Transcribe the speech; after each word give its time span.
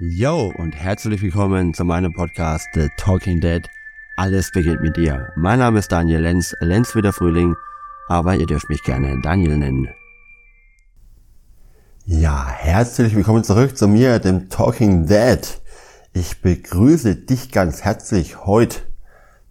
Yo 0.00 0.52
und 0.56 0.76
herzlich 0.76 1.22
willkommen 1.22 1.74
zu 1.74 1.84
meinem 1.84 2.12
Podcast 2.12 2.68
The 2.72 2.88
Talking 2.98 3.40
Dead. 3.40 3.68
Alles 4.16 4.52
beginnt 4.52 4.80
mit 4.80 4.96
dir. 4.96 5.32
Mein 5.34 5.58
Name 5.58 5.80
ist 5.80 5.90
Daniel 5.90 6.20
Lenz, 6.20 6.54
Lenz 6.60 6.94
wie 6.94 7.02
der 7.02 7.12
Frühling, 7.12 7.56
aber 8.06 8.36
ihr 8.36 8.46
dürft 8.46 8.68
mich 8.68 8.84
gerne 8.84 9.20
Daniel 9.22 9.58
nennen. 9.58 9.88
Ja, 12.04 12.46
herzlich 12.48 13.16
willkommen 13.16 13.42
zurück 13.42 13.76
zu 13.76 13.88
mir, 13.88 14.20
dem 14.20 14.48
Talking 14.48 15.06
Dead. 15.06 15.40
Ich 16.12 16.42
begrüße 16.42 17.16
dich 17.16 17.50
ganz 17.50 17.82
herzlich 17.82 18.46
heute 18.46 18.78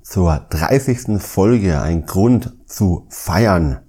zur 0.02 0.45
30. 0.50 1.21
Folge, 1.21 1.82
ein 1.82 2.05
Grund 2.05 2.54
zu 2.66 3.05
feiern. 3.09 3.79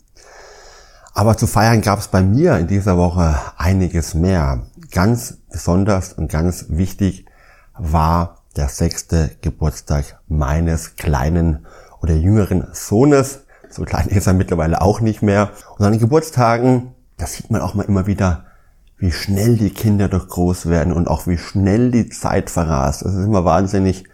Aber 1.15 1.37
zu 1.37 1.47
feiern 1.47 1.83
gab 1.83 2.01
es 2.01 2.09
bei 2.09 2.23
mir 2.23 2.59
in 2.59 2.67
dieser 2.67 2.97
Woche 2.97 3.37
einiges 3.57 4.15
mehr. 4.15 4.67
Ganz 4.91 5.39
besonders 5.51 6.13
und 6.13 6.31
ganz 6.31 6.67
wichtig 6.69 7.27
war 7.77 8.43
der 8.57 8.69
sechste 8.69 9.31
Geburtstag 9.41 10.21
meines 10.29 10.97
kleinen 10.97 11.67
oder 12.01 12.15
jüngeren 12.15 12.67
Sohnes. 12.73 13.45
So 13.71 13.85
klein 13.85 14.09
ist 14.09 14.27
er 14.27 14.33
mittlerweile 14.33 14.81
auch 14.81 15.01
nicht 15.01 15.23
mehr. 15.23 15.51
Und 15.77 15.85
an 15.85 15.93
den 15.93 16.01
Geburtstagen, 16.01 16.95
da 17.17 17.27
sieht 17.27 17.51
man 17.51 17.61
auch 17.61 17.75
mal 17.75 17.85
immer 17.85 18.07
wieder, 18.07 18.47
wie 18.97 19.13
schnell 19.13 19.57
die 19.57 19.71
Kinder 19.71 20.09
doch 20.09 20.29
groß 20.29 20.67
werden 20.67 20.93
und 20.93 21.07
auch 21.07 21.27
wie 21.27 21.39
schnell 21.39 21.91
die 21.91 22.09
Zeit 22.09 22.51
verrast. 22.51 23.03
Es 23.03 23.15
ist 23.15 23.25
immer 23.25 23.45
wahnsinnig 23.45 24.05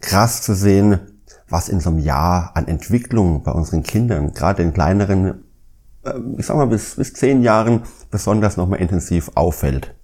krass 0.00 0.42
zu 0.42 0.54
sehen, 0.54 1.00
was 1.48 1.68
in 1.68 1.80
so 1.80 1.90
einem 1.90 1.98
Jahr 1.98 2.52
an 2.54 2.68
Entwicklung 2.68 3.42
bei 3.42 3.52
unseren 3.52 3.82
Kindern, 3.82 4.34
gerade 4.34 4.62
in 4.62 4.72
kleineren, 4.72 5.44
äh, 6.04 6.12
ich 6.38 6.46
sag 6.46 6.56
mal 6.56 6.66
bis, 6.66 6.94
bis 6.94 7.12
zehn 7.12 7.42
Jahren, 7.42 7.82
besonders 8.10 8.56
nochmal 8.56 8.80
intensiv 8.80 9.32
auffällt. 9.34 9.94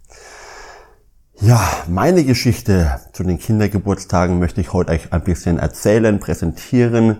Ja, 1.42 1.60
meine 1.86 2.24
Geschichte 2.24 2.98
zu 3.12 3.22
den 3.22 3.38
Kindergeburtstagen 3.38 4.38
möchte 4.38 4.62
ich 4.62 4.72
heute 4.72 4.92
euch 4.92 5.12
ein 5.12 5.22
bisschen 5.22 5.58
erzählen, 5.58 6.18
präsentieren, 6.18 7.18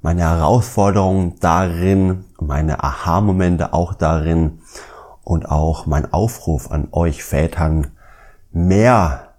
meine 0.00 0.22
Herausforderungen 0.22 1.34
darin, 1.40 2.24
meine 2.40 2.82
Aha-Momente 2.82 3.74
auch 3.74 3.92
darin 3.92 4.60
und 5.24 5.50
auch 5.50 5.84
mein 5.84 6.10
Aufruf 6.10 6.70
an 6.70 6.88
euch 6.92 7.22
Vätern, 7.22 7.88
mehr 8.50 9.34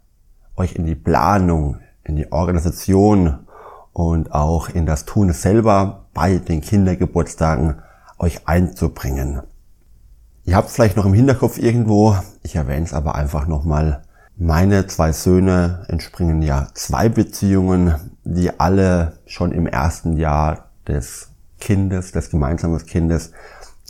euch 0.55 0.75
in 0.75 0.85
die 0.85 0.93
Planung, 0.93 1.79
in 2.03 2.15
die 2.15 2.31
Organisation 2.31 3.47
und 3.91 4.33
auch 4.33 4.69
in 4.69 4.85
das 4.85 5.05
Tun 5.05 5.33
selber 5.33 6.05
bei 6.13 6.37
den 6.37 6.61
Kindergeburtstagen 6.61 7.81
euch 8.19 8.47
einzubringen. 8.47 9.41
Ihr 10.43 10.55
habt 10.55 10.69
vielleicht 10.69 10.95
noch 10.95 11.05
im 11.07 11.13
Hinterkopf 11.15 11.57
irgendwo, 11.57 12.15
ich 12.43 12.55
erwähne 12.55 12.85
es 12.85 12.93
aber 12.93 13.15
einfach 13.15 13.47
nochmal, 13.47 14.03
meine 14.41 14.87
zwei 14.87 15.11
Söhne 15.11 15.85
entspringen 15.87 16.41
ja 16.41 16.67
zwei 16.73 17.09
Beziehungen, 17.09 17.93
die 18.23 18.59
alle 18.59 19.19
schon 19.27 19.51
im 19.51 19.67
ersten 19.67 20.17
Jahr 20.17 20.71
des 20.87 21.29
Kindes, 21.59 22.11
des 22.11 22.31
gemeinsamen 22.31 22.83
Kindes 22.87 23.33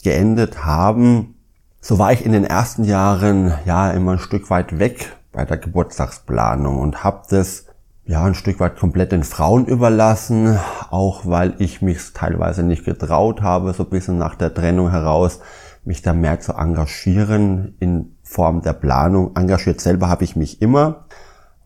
geendet 0.04 0.66
haben. 0.66 1.36
So 1.80 2.00
war 2.00 2.12
ich 2.12 2.26
in 2.26 2.34
den 2.34 2.44
ersten 2.44 2.84
Jahren 2.84 3.54
ja 3.64 3.92
immer 3.92 4.14
ein 4.14 4.20
Stück 4.20 4.50
weit 4.50 4.78
weg 4.78 5.16
bei 5.32 5.46
der 5.46 5.58
Geburtstagsplanung 5.58 6.80
und 6.80 7.02
habe 7.02 7.22
das 7.30 7.68
ja 8.04 8.26
ein 8.26 8.36
Stück 8.36 8.60
weit 8.60 8.78
komplett 8.78 9.14
den 9.14 9.24
Frauen 9.24 9.66
überlassen, 9.66 10.60
auch 10.90 11.26
weil 11.26 11.56
ich 11.60 11.82
mich 11.82 12.12
teilweise 12.14 12.64
nicht 12.64 12.84
getraut 12.84 13.42
habe, 13.42 13.72
so 13.72 13.84
ein 13.84 13.90
bisschen 13.90 14.18
nach 14.18 14.36
der 14.36 14.54
Trennung 14.54 14.92
heraus, 14.92 15.40
mich 15.86 16.02
da 16.02 16.12
mehr 16.12 16.42
zu 16.42 16.54
engagieren 16.54 17.76
in 17.80 18.18
Form 18.32 18.62
der 18.62 18.72
Planung. 18.72 19.36
Engagiert 19.36 19.82
selber 19.82 20.08
habe 20.08 20.24
ich 20.24 20.38
mich 20.38 20.62
immer, 20.62 21.04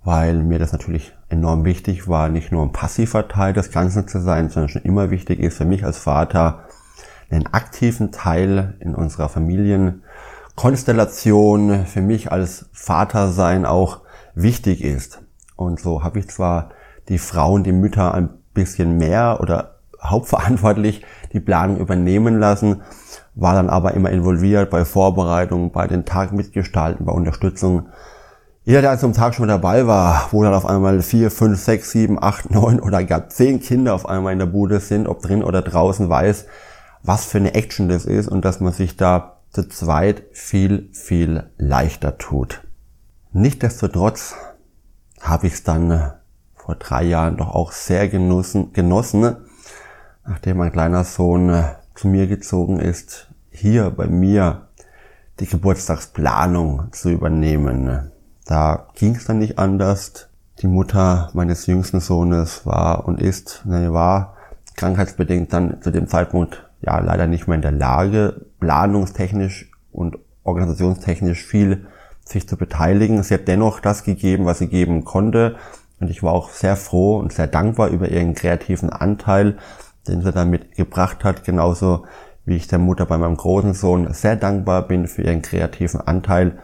weil 0.03 0.41
mir 0.41 0.57
das 0.57 0.71
natürlich 0.71 1.13
enorm 1.29 1.63
wichtig 1.63 2.07
war, 2.07 2.27
nicht 2.27 2.51
nur 2.51 2.63
ein 2.63 2.71
passiver 2.71 3.27
Teil 3.27 3.53
des 3.53 3.69
Ganzen 3.69 4.07
zu 4.07 4.19
sein, 4.19 4.49
sondern 4.49 4.69
schon 4.69 4.81
immer 4.81 5.11
wichtig 5.11 5.39
ist 5.39 5.57
für 5.57 5.65
mich 5.65 5.85
als 5.85 5.99
Vater, 5.99 6.63
einen 7.29 7.45
aktiven 7.45 8.11
Teil 8.11 8.77
in 8.79 8.95
unserer 8.95 9.29
Familienkonstellation, 9.29 11.85
für 11.85 12.01
mich 12.01 12.31
als 12.31 12.67
Vater 12.73 13.31
sein 13.31 13.67
auch 13.67 14.01
wichtig 14.33 14.83
ist. 14.83 15.21
Und 15.55 15.79
so 15.79 16.03
habe 16.03 16.17
ich 16.17 16.29
zwar 16.29 16.69
die 17.09 17.19
Frauen, 17.19 17.63
die 17.63 17.73
Mütter 17.73 18.15
ein 18.15 18.29
bisschen 18.55 18.97
mehr 18.97 19.37
oder 19.39 19.75
hauptverantwortlich 20.01 21.05
die 21.31 21.39
Planung 21.39 21.77
übernehmen 21.77 22.39
lassen, 22.39 22.81
war 23.35 23.53
dann 23.53 23.69
aber 23.69 23.93
immer 23.93 24.09
involviert 24.09 24.69
bei 24.69 24.85
Vorbereitungen, 24.85 25.71
bei 25.71 25.87
den 25.87 26.05
Tag 26.05 26.31
mitgestalten, 26.31 27.05
bei 27.05 27.11
Unterstützung. 27.11 27.89
Jeder, 28.63 28.81
der 28.81 28.89
also 28.91 29.07
am 29.07 29.13
Tag 29.13 29.35
schon 29.35 29.47
dabei 29.47 29.85
war, 29.85 30.29
wo 30.31 30.41
dann 30.41 30.53
auf 30.53 30.65
einmal 30.65 31.01
vier, 31.01 31.29
fünf, 31.29 31.59
sechs, 31.59 31.91
sieben, 31.91 32.21
acht, 32.21 32.49
neun 32.51 32.79
oder 32.79 33.03
gar 33.03 33.29
zehn 33.29 33.59
Kinder 33.59 33.93
auf 33.93 34.07
einmal 34.07 34.33
in 34.33 34.39
der 34.39 34.45
Bude 34.47 34.79
sind, 34.79 35.07
ob 35.07 35.21
drin 35.21 35.43
oder 35.43 35.61
draußen, 35.61 36.09
weiß, 36.09 36.45
was 37.03 37.25
für 37.25 37.37
eine 37.37 37.53
Action 37.53 37.89
das 37.89 38.05
ist 38.05 38.27
und 38.27 38.45
dass 38.45 38.61
man 38.61 38.73
sich 38.73 38.97
da 38.97 39.37
zu 39.51 39.67
zweit 39.67 40.23
viel, 40.31 40.89
viel 40.93 41.49
leichter 41.57 42.17
tut. 42.17 42.61
Nichtsdestotrotz 43.31 44.35
habe 45.21 45.47
ich 45.47 45.53
es 45.53 45.63
dann 45.63 46.13
vor 46.55 46.75
drei 46.75 47.03
Jahren 47.03 47.37
doch 47.37 47.49
auch 47.49 47.71
sehr 47.71 48.07
genossen, 48.07 48.73
genossen 48.73 49.35
nachdem 50.25 50.57
mein 50.57 50.71
kleiner 50.71 51.03
Sohn 51.03 51.49
äh, 51.49 51.63
zu 51.95 52.07
mir 52.07 52.27
gezogen 52.27 52.79
ist, 52.79 53.29
hier 53.49 53.89
bei 53.89 54.07
mir 54.07 54.67
die 55.39 55.47
Geburtstagsplanung 55.47 56.91
zu 56.91 57.09
übernehmen. 57.09 58.11
Da 58.45 58.87
ging 58.95 59.15
es 59.15 59.25
dann 59.25 59.39
nicht 59.39 59.57
anders. 59.57 60.29
Die 60.61 60.67
Mutter 60.67 61.31
meines 61.33 61.65
jüngsten 61.65 61.99
Sohnes 61.99 62.65
war 62.65 63.07
und 63.07 63.21
ist, 63.21 63.63
ne, 63.65 63.91
war 63.91 64.35
krankheitsbedingt 64.75 65.51
dann 65.51 65.81
zu 65.81 65.91
dem 65.91 66.07
Zeitpunkt 66.07 66.69
ja 66.81 66.99
leider 66.99 67.27
nicht 67.27 67.47
mehr 67.47 67.55
in 67.55 67.61
der 67.61 67.71
Lage, 67.71 68.45
planungstechnisch 68.59 69.71
und 69.91 70.17
organisationstechnisch 70.43 71.43
viel 71.43 71.87
sich 72.23 72.47
zu 72.47 72.57
beteiligen. 72.57 73.21
Sie 73.23 73.33
hat 73.33 73.47
dennoch 73.47 73.79
das 73.79 74.03
gegeben, 74.03 74.45
was 74.45 74.59
sie 74.59 74.67
geben 74.67 75.05
konnte. 75.05 75.55
Und 75.99 76.09
ich 76.09 76.23
war 76.23 76.33
auch 76.33 76.49
sehr 76.49 76.75
froh 76.75 77.17
und 77.17 77.33
sehr 77.33 77.47
dankbar 77.47 77.89
über 77.89 78.09
ihren 78.09 78.33
kreativen 78.33 78.89
Anteil, 78.89 79.57
den 80.07 80.21
sie 80.21 80.31
damit 80.31 80.75
gebracht 80.75 81.23
hat, 81.23 81.43
genauso 81.43 82.05
wie 82.45 82.55
ich 82.55 82.67
der 82.67 82.79
Mutter 82.79 83.05
bei 83.05 83.17
meinem 83.17 83.37
großen 83.37 83.73
Sohn 83.73 84.13
sehr 84.13 84.35
dankbar 84.35 84.87
bin 84.87 85.07
für 85.07 85.23
ihren 85.23 85.41
kreativen 85.41 86.01
Anteil. 86.01 86.59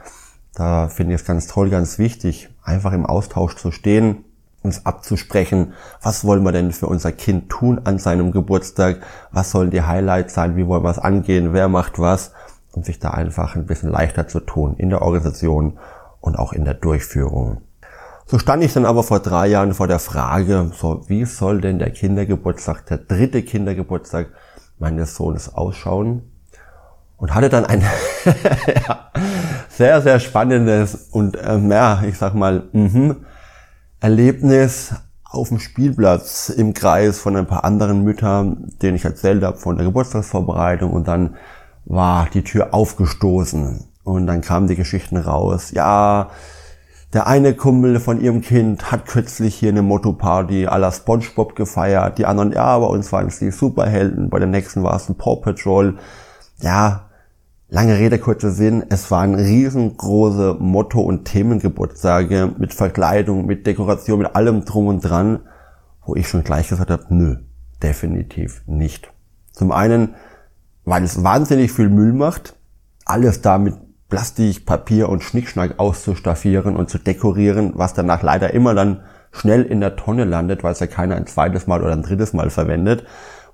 Da 0.54 0.88
finde 0.88 1.16
ich 1.16 1.22
es 1.22 1.28
ganz 1.28 1.48
toll, 1.48 1.70
ganz 1.70 1.98
wichtig, 1.98 2.50
einfach 2.64 2.94
im 2.94 3.06
Austausch 3.06 3.56
zu 3.56 3.72
stehen, 3.72 4.26
uns 4.64 4.86
abzusprechen, 4.86 5.74
was 6.02 6.24
wollen 6.24 6.44
wir 6.44 6.52
denn 6.52 6.72
für 6.72 6.88
unser 6.88 7.12
Kind 7.12 7.50
tun 7.50 7.82
an 7.84 7.98
seinem 7.98 8.32
Geburtstag, 8.32 9.02
was 9.32 9.52
sollen 9.52 9.72
die 9.72 9.82
Highlights 9.82 10.36
sein, 10.36 10.56
wie 10.56 10.68
wollen 10.68 10.84
wir 10.84 10.92
es 10.92 11.00
angehen, 11.00 11.54
wer 11.54 11.68
macht 11.68 11.98
was, 11.98 12.32
um 12.74 12.84
sich 12.84 13.00
da 13.00 13.12
einfach 13.12 13.56
ein 13.56 13.66
bisschen 13.66 13.90
leichter 13.90 14.28
zu 14.28 14.40
tun 14.40 14.76
in 14.78 14.90
der 14.90 15.02
Organisation 15.02 15.80
und 16.20 16.38
auch 16.38 16.54
in 16.54 16.66
der 16.66 16.76
Durchführung. 16.76 17.62
So 18.32 18.40
stand 18.40 18.64
ich 18.64 18.72
dann 18.72 18.86
aber 18.86 19.04
vor 19.04 19.20
drei 19.20 19.48
Jahren 19.48 19.74
vor 19.74 19.90
der 19.90 20.00
Frage, 20.00 20.72
so 20.74 21.04
wie 21.10 21.26
soll 21.26 21.60
denn 21.60 21.80
der 21.80 21.90
Kindergeburtstag, 21.90 22.86
der 22.86 23.00
dritte 23.00 23.44
Kindergeburtstag 23.44 24.28
meines 24.80 25.18
Sohnes 25.18 25.54
ausschauen? 25.54 26.32
Und 27.18 27.36
hatte 27.36 27.50
dann 27.50 27.66
ein 27.66 27.82
ja, 28.88 29.12
sehr, 29.68 30.02
sehr 30.02 30.22
spannendes 30.22 31.10
und 31.12 31.38
ähm, 31.46 31.70
ja, 31.70 32.04
ich 32.08 32.18
sag 32.18 32.34
mal, 32.34 32.70
mh, 32.72 33.18
Erlebnis 34.00 34.94
auf 35.26 35.50
dem 35.50 35.60
Spielplatz 35.60 36.48
im 36.48 36.74
Kreis 36.74 37.20
von 37.20 37.36
ein 37.36 37.48
paar 37.48 37.66
anderen 37.66 38.02
Müttern, 38.02 38.72
denen 38.82 38.96
ich 38.96 39.04
erzählt 39.04 39.44
habe 39.44 39.58
von 39.58 39.76
der 39.76 39.88
Geburtstagsvorbereitung 39.88 40.94
und 40.94 41.06
dann 41.10 41.36
war 41.84 42.30
die 42.34 42.46
Tür 42.46 42.74
aufgestoßen 42.74 43.84
und 44.06 44.26
dann 44.26 44.40
kamen 44.40 44.68
die 44.68 44.78
Geschichten 44.78 45.18
raus. 45.18 45.72
Ja, 45.72 46.30
der 47.14 47.28
eine 47.28 47.54
Kumpel 47.54 48.00
von 48.00 48.22
ihrem 48.22 48.42
Kind 48.42 48.92
hat 48.92 49.06
kürzlich 49.06 49.56
hier 49.56 49.70
eine 49.70 49.82
Motto-Party 49.82 50.68
à 50.68 50.78
la 50.78 50.92
Spongebob 50.92 51.56
gefeiert. 51.56 52.18
Die 52.18 52.26
anderen, 52.26 52.54
ja, 52.54 52.80
bei 52.80 52.86
uns 52.86 53.12
waren 53.12 53.28
es 53.28 53.40
die 53.40 53.52
Superhelden. 53.52 54.30
Bei 54.30 54.40
der 54.40 54.48
nächsten 54.48 54.82
war 54.84 54.96
es 54.96 55.10
ein 55.10 55.16
Paw 55.16 55.42
Patrol. 55.42 55.98
Ja, 56.62 57.10
lange 57.68 57.98
Rede, 57.98 58.18
kurzer 58.18 58.52
Sinn. 58.52 58.86
Es 58.90 59.12
waren 59.12 59.36
riesengroße 59.36 60.56
Motto- 60.60 61.02
und 61.02 61.26
Themengeburtstage 61.26 62.54
mit 62.58 62.74
Verkleidung, 62.74 63.46
mit 63.46 63.68
Dekoration, 63.68 64.20
mit 64.20 64.36
allem 64.36 64.64
drum 64.64 64.88
und 64.88 65.02
dran, 65.02 65.40
wo 66.06 66.16
ich 66.16 66.30
schon 66.30 66.46
gleich 66.46 66.70
gesagt 66.70 66.92
habe, 66.92 67.06
nö, 67.10 67.36
definitiv 67.84 68.64
nicht. 68.68 69.12
Zum 69.52 69.74
einen, 69.74 70.16
weil 70.86 71.04
es 71.04 71.24
wahnsinnig 71.26 71.74
viel 71.74 71.90
Müll 71.90 72.14
macht. 72.14 72.56
Alles 73.04 73.42
damit 73.42 73.76
Plastik, 74.12 74.66
Papier 74.66 75.08
und 75.10 75.24
Schnickschnack 75.24 75.80
auszustaffieren 75.80 76.76
und 76.76 76.90
zu 76.90 77.00
dekorieren, 77.00 77.72
was 77.76 77.94
danach 77.94 78.22
leider 78.22 78.54
immer 78.54 78.76
dann 78.76 79.02
schnell 79.32 79.64
in 79.64 79.80
der 79.80 79.96
Tonne 79.96 80.26
landet, 80.26 80.64
weil 80.64 80.74
es 80.74 80.82
ja 80.82 80.88
keiner 80.88 81.16
ein 81.16 81.28
zweites 81.28 81.66
Mal 81.66 81.82
oder 81.82 81.94
ein 81.94 82.04
drittes 82.04 82.34
Mal 82.34 82.50
verwendet, 82.50 83.06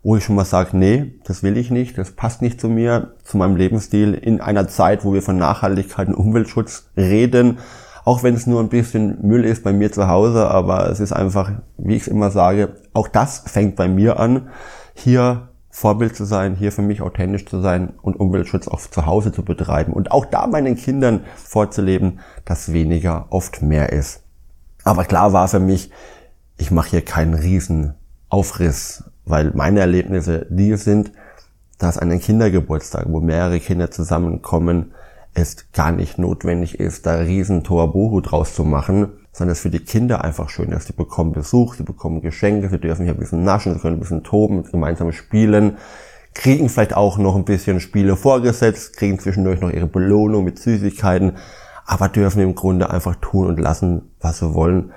wo 0.01 0.18
ich 0.18 0.24
schon 0.24 0.36
mal 0.36 0.45
sage, 0.45 0.75
nee, 0.75 1.13
das 1.25 1.44
will 1.44 1.57
ich 1.57 1.69
nicht, 1.69 1.98
das 2.00 2.12
passt 2.12 2.42
nicht 2.42 2.59
zu 2.59 2.69
mir, 2.69 3.13
zu 3.24 3.38
meinem 3.38 3.56
Lebensstil 3.56 4.15
in 4.15 4.42
einer 4.42 4.68
Zeit, 4.68 5.06
wo 5.06 5.13
wir 5.13 5.21
von 5.21 5.38
Nachhaltigkeit 5.38 6.07
und 6.07 6.15
Umweltschutz 6.15 6.89
reden, 6.98 7.59
auch 8.04 8.24
wenn 8.24 8.33
es 8.33 8.48
nur 8.48 8.59
ein 8.59 8.69
bisschen 8.69 9.19
Müll 9.21 9.45
ist 9.45 9.63
bei 9.63 9.74
mir 9.74 9.92
zu 9.92 10.07
Hause, 10.07 10.50
aber 10.50 10.89
es 10.89 11.00
ist 11.00 11.13
einfach, 11.13 11.51
wie 11.77 11.95
ich 11.95 12.01
es 12.01 12.07
immer 12.07 12.31
sage, 12.31 12.77
auch 12.94 13.07
das 13.07 13.44
fängt 13.45 13.75
bei 13.75 13.88
mir 13.88 14.19
an, 14.19 14.50
hier 14.95 15.50
Vorbild 15.79 16.15
zu 16.15 16.25
sein, 16.25 16.56
hier 16.56 16.71
für 16.71 16.81
mich 16.81 17.03
authentisch 17.03 17.45
zu 17.45 17.62
sein 17.62 17.94
und 18.01 18.19
Umweltschutz 18.19 18.68
auch 18.68 18.81
zu 18.81 19.06
Hause 19.06 19.31
zu 19.31 19.45
betreiben 19.45 19.94
und 19.94 20.09
auch 20.12 20.25
da 20.25 20.47
meinen 20.47 20.75
Kindern 20.75 21.19
vorzuleben, 21.35 22.19
dass 22.45 22.74
weniger 22.74 23.27
oft 23.29 23.62
mehr 23.62 23.94
ist. 23.94 24.24
Aber 24.83 25.06
klar 25.06 25.33
war 25.33 25.47
für 25.47 25.59
mich, 25.59 25.91
ich 26.57 26.71
mache 26.71 26.89
hier 26.89 27.06
keinen 27.06 27.35
riesen 27.35 27.94
Aufriss, 28.27 29.03
weil 29.25 29.51
meine 29.53 29.81
Erlebnisse 29.81 30.47
die 30.50 30.75
sind, 30.77 31.12
dass 31.77 32.00
an 32.00 32.09
einem 32.09 32.21
Kindergeburtstag, 32.21 33.06
wo 33.09 33.19
mehrere 33.19 33.59
Kinder 33.59 33.91
zusammenkommen, 33.91 34.95
es 35.35 35.71
gar 35.73 35.91
nicht 35.91 36.18
notwendig 36.18 36.80
ist, 36.80 37.06
da 37.06 37.18
riesen 37.18 37.63
Toabohu 37.63 38.21
draus 38.21 38.56
zu 38.56 38.63
machen, 38.63 39.09
sondern 39.38 39.51
es 39.51 39.60
für 39.60 39.69
die 39.69 39.80
Kinder 39.80 40.24
einfach 40.24 40.50
schön 40.50 40.72
ist. 40.72 40.88
Sie 40.88 40.94
bekommen 40.94 41.31
Besuch, 41.31 41.75
sie 41.75 41.84
bekommen 41.84 42.22
Geschenke, 42.22 42.69
sie 42.69 42.80
dürfen 42.80 43.04
hier 43.06 43.13
ein 43.13 43.19
bisschen 43.19 43.44
naschen, 43.44 43.75
sie 43.75 43.80
können 43.80 43.98
ein 43.98 44.00
bisschen 44.00 44.24
toben, 44.24 44.63
gemeinsam 44.63 45.12
spielen, 45.12 45.78
kriegen 46.34 46.69
vielleicht 46.69 46.95
auch 46.95 47.19
noch 47.19 47.36
ein 47.36 47.45
bisschen 47.45 47.80
Spiele 47.80 48.16
vorgesetzt, 48.16 48.98
kriegen 48.98 49.19
zwischendurch 49.19 49.62
noch 49.62 49.72
ihre 49.72 49.86
Belohnung 49.86 50.44
mit 50.44 50.57
Süßigkeiten, 50.57 51.34
aber 51.86 52.10
dürfen 52.10 52.42
im 52.42 52.56
Grunde 52.56 52.89
einfach 52.89 53.16
tun 53.18 53.45
und 53.45 53.60
lassen, 53.60 54.10
was 54.19 54.39
sie 54.39 54.56
wollen. 54.56 54.92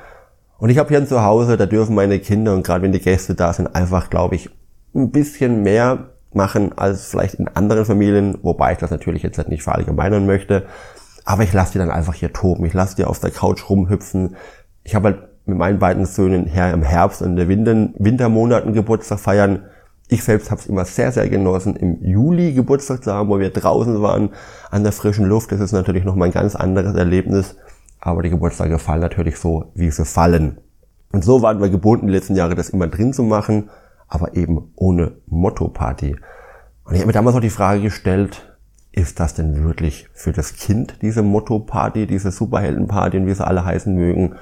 Und 0.57 0.71
ich 0.71 0.79
habe 0.79 0.89
hier 0.89 1.07
zu 1.07 1.23
Hause, 1.23 1.59
da 1.59 1.67
dürfen 1.67 1.95
meine 1.95 2.19
Kinder 2.19 2.55
und 2.55 2.65
gerade 2.65 2.83
wenn 2.83 2.93
die 2.93 3.01
Gäste 3.01 3.35
da 3.35 3.53
sind, 3.53 3.75
einfach, 3.75 4.09
glaube 4.09 4.37
ich, 4.37 4.49
ein 4.95 5.11
bisschen 5.11 5.63
mehr 5.63 6.11
machen 6.33 6.79
als 6.79 7.05
vielleicht 7.05 7.35
in 7.35 7.49
anderen 7.49 7.85
Familien, 7.85 8.39
wobei 8.41 8.73
ich 8.73 8.79
das 8.79 8.91
natürlich 8.91 9.23
jetzt 9.23 9.39
nicht 9.49 9.63
verallgemeinern 9.63 10.25
möchte. 10.25 10.65
Aber 11.25 11.43
ich 11.43 11.53
lasse 11.53 11.73
die 11.73 11.79
dann 11.79 11.91
einfach 11.91 12.15
hier 12.15 12.33
toben. 12.33 12.65
Ich 12.65 12.75
lasse 12.75 12.97
die 12.97 13.05
auf 13.05 13.21
der 13.21 13.31
Couch 13.31 13.69
rumhüpfen. 13.69 14.37
Ich 14.83 14.95
habe 14.95 15.09
halt 15.09 15.19
mit 15.47 15.59
meinen 15.59 15.79
beiden 15.79 16.07
Söhnen 16.07 16.47
her 16.47 16.73
im 16.73 16.83
Herbst 16.83 17.23
und 17.23 17.31
in 17.31 17.37
den 17.37 17.49
Winter, 17.49 17.89
Wintermonaten 17.99 18.73
Geburtstag 18.73 19.21
feiern. 19.21 19.65
Ich 20.09 20.25
selbst 20.25 20.51
habe 20.51 20.61
es 20.61 20.67
immer 20.67 20.85
sehr, 20.85 21.13
sehr 21.13 21.29
genossen, 21.29 21.77
im 21.77 22.03
Juli 22.05 22.53
Geburtstag 22.53 23.05
zu 23.05 23.13
haben, 23.13 23.29
wo 23.29 23.39
wir 23.39 23.51
draußen 23.51 24.03
waren, 24.03 24.31
an 24.71 24.83
der 24.83 24.93
frischen 24.93 25.27
Luft. 25.27 25.53
Das 25.53 25.61
ist 25.61 25.73
natürlich 25.73 26.05
nochmal 26.05 26.29
ein 26.29 26.35
ganz 26.35 26.57
anderes 26.57 26.97
Erlebnis. 26.97 27.57
Aber 28.01 28.23
die 28.23 28.31
Geburtstage 28.31 28.79
fallen 28.79 29.03
natürlich 29.03 29.37
so, 29.39 29.71
wie 29.75 29.91
sie 29.91 30.05
fallen. 30.05 30.59
Und 31.13 31.25
so 31.25 31.43
waren 31.43 31.61
wir 31.61 31.69
gebunden, 31.69 32.07
die 32.07 32.13
letzten 32.13 32.35
Jahre 32.35 32.55
das 32.55 32.71
immer 32.71 32.87
drin 32.87 33.13
zu 33.13 33.23
machen, 33.23 33.71
aber 34.09 34.35
eben 34.35 34.73
ohne 34.77 35.13
Motto-Party. 35.27 36.17
Und 36.85 36.95
ich 36.95 37.01
habe 37.01 37.09
mir 37.09 37.13
damals 37.13 37.37
auch 37.37 37.41
die 37.41 37.51
Frage 37.51 37.83
gestellt, 37.83 38.50
ist 38.93 39.21
das 39.21 39.35
denn 39.35 39.65
wirklich 39.65 40.09
für 40.13 40.33
das 40.33 40.55
Kind, 40.55 40.97
diese 41.03 41.23
Motto-Party, 41.23 42.07
diese 42.07 42.31
Superhelden-Party 42.31 43.19
und 43.19 43.27
wie 43.27 43.35
sie 43.35 43.47
alle 43.47 43.65
heißen 43.65 43.95
mögen? 43.95 44.37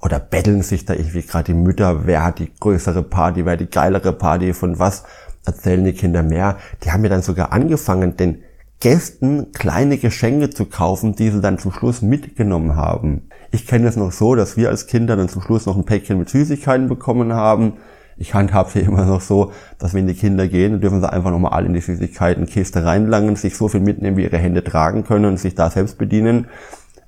Oder 0.00 0.20
betteln 0.20 0.62
sich 0.62 0.84
da 0.84 0.94
irgendwie 0.94 1.22
gerade 1.22 1.44
die 1.44 1.54
Mütter, 1.54 2.06
wer 2.06 2.24
hat 2.24 2.38
die 2.38 2.52
größere 2.60 3.02
Party, 3.02 3.44
wer 3.44 3.54
hat 3.54 3.60
die 3.60 3.70
geilere 3.70 4.12
Party, 4.12 4.52
von 4.52 4.78
was 4.78 5.04
erzählen 5.44 5.84
die 5.84 5.92
Kinder 5.92 6.22
mehr? 6.22 6.58
Die 6.84 6.92
haben 6.92 7.02
ja 7.02 7.08
dann 7.08 7.22
sogar 7.22 7.52
angefangen, 7.52 8.16
den 8.16 8.42
Gästen 8.80 9.50
kleine 9.52 9.98
Geschenke 9.98 10.50
zu 10.50 10.66
kaufen, 10.66 11.16
die 11.16 11.30
sie 11.30 11.40
dann 11.40 11.58
zum 11.58 11.72
Schluss 11.72 12.00
mitgenommen 12.00 12.76
haben. 12.76 13.28
Ich 13.50 13.66
kenne 13.66 13.88
es 13.88 13.96
noch 13.96 14.12
so, 14.12 14.36
dass 14.36 14.56
wir 14.56 14.68
als 14.68 14.86
Kinder 14.86 15.16
dann 15.16 15.28
zum 15.28 15.42
Schluss 15.42 15.66
noch 15.66 15.76
ein 15.76 15.84
Päckchen 15.84 16.18
mit 16.18 16.28
Süßigkeiten 16.28 16.88
bekommen 16.88 17.32
haben 17.32 17.78
ich 18.18 18.34
handhabe 18.34 18.70
sie 18.70 18.80
immer 18.80 19.04
noch 19.04 19.20
so, 19.20 19.52
dass 19.78 19.94
wenn 19.94 20.06
die 20.06 20.14
Kinder 20.14 20.48
gehen, 20.48 20.80
dürfen 20.80 21.00
sie 21.00 21.10
einfach 21.10 21.30
nochmal 21.30 21.52
alle 21.52 21.66
in 21.66 21.72
die 21.72 21.80
Süßigkeitenkiste 21.80 22.84
reinlangen, 22.84 23.36
sich 23.36 23.56
so 23.56 23.68
viel 23.68 23.80
mitnehmen, 23.80 24.16
wie 24.16 24.24
ihre 24.24 24.38
Hände 24.38 24.64
tragen 24.64 25.04
können 25.04 25.24
und 25.24 25.38
sich 25.38 25.54
da 25.54 25.70
selbst 25.70 25.98
bedienen. 25.98 26.48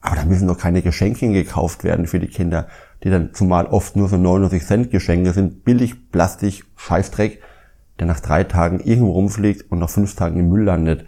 Aber 0.01 0.17
da 0.17 0.25
müssen 0.25 0.47
doch 0.49 0.57
keine 0.57 0.83
Geschenke 0.83 1.31
gekauft 1.31 1.85
werden 1.85 2.07
für 2.07 2.21
die 2.21 2.29
Kinder, 2.29 2.69
die 3.03 3.11
dann 3.11 3.35
zumal 3.35 3.67
oft 3.67 3.97
nur 3.97 4.09
so 4.09 4.17
99 4.17 4.65
Cent 4.65 4.91
Geschenke 4.91 5.33
sind, 5.33 5.65
billig 5.65 6.11
Plastik, 6.11 6.65
Scheißdreck, 6.77 7.43
der 7.99 8.07
nach 8.07 8.21
drei 8.21 8.45
Tagen 8.45 8.81
irgendwo 8.81 9.13
rumfliegt 9.13 9.71
und 9.71 9.81
nach 9.81 9.91
fünf 9.91 10.15
Tagen 10.15 10.39
im 10.39 10.49
Müll 10.49 10.65
landet. 10.65 11.05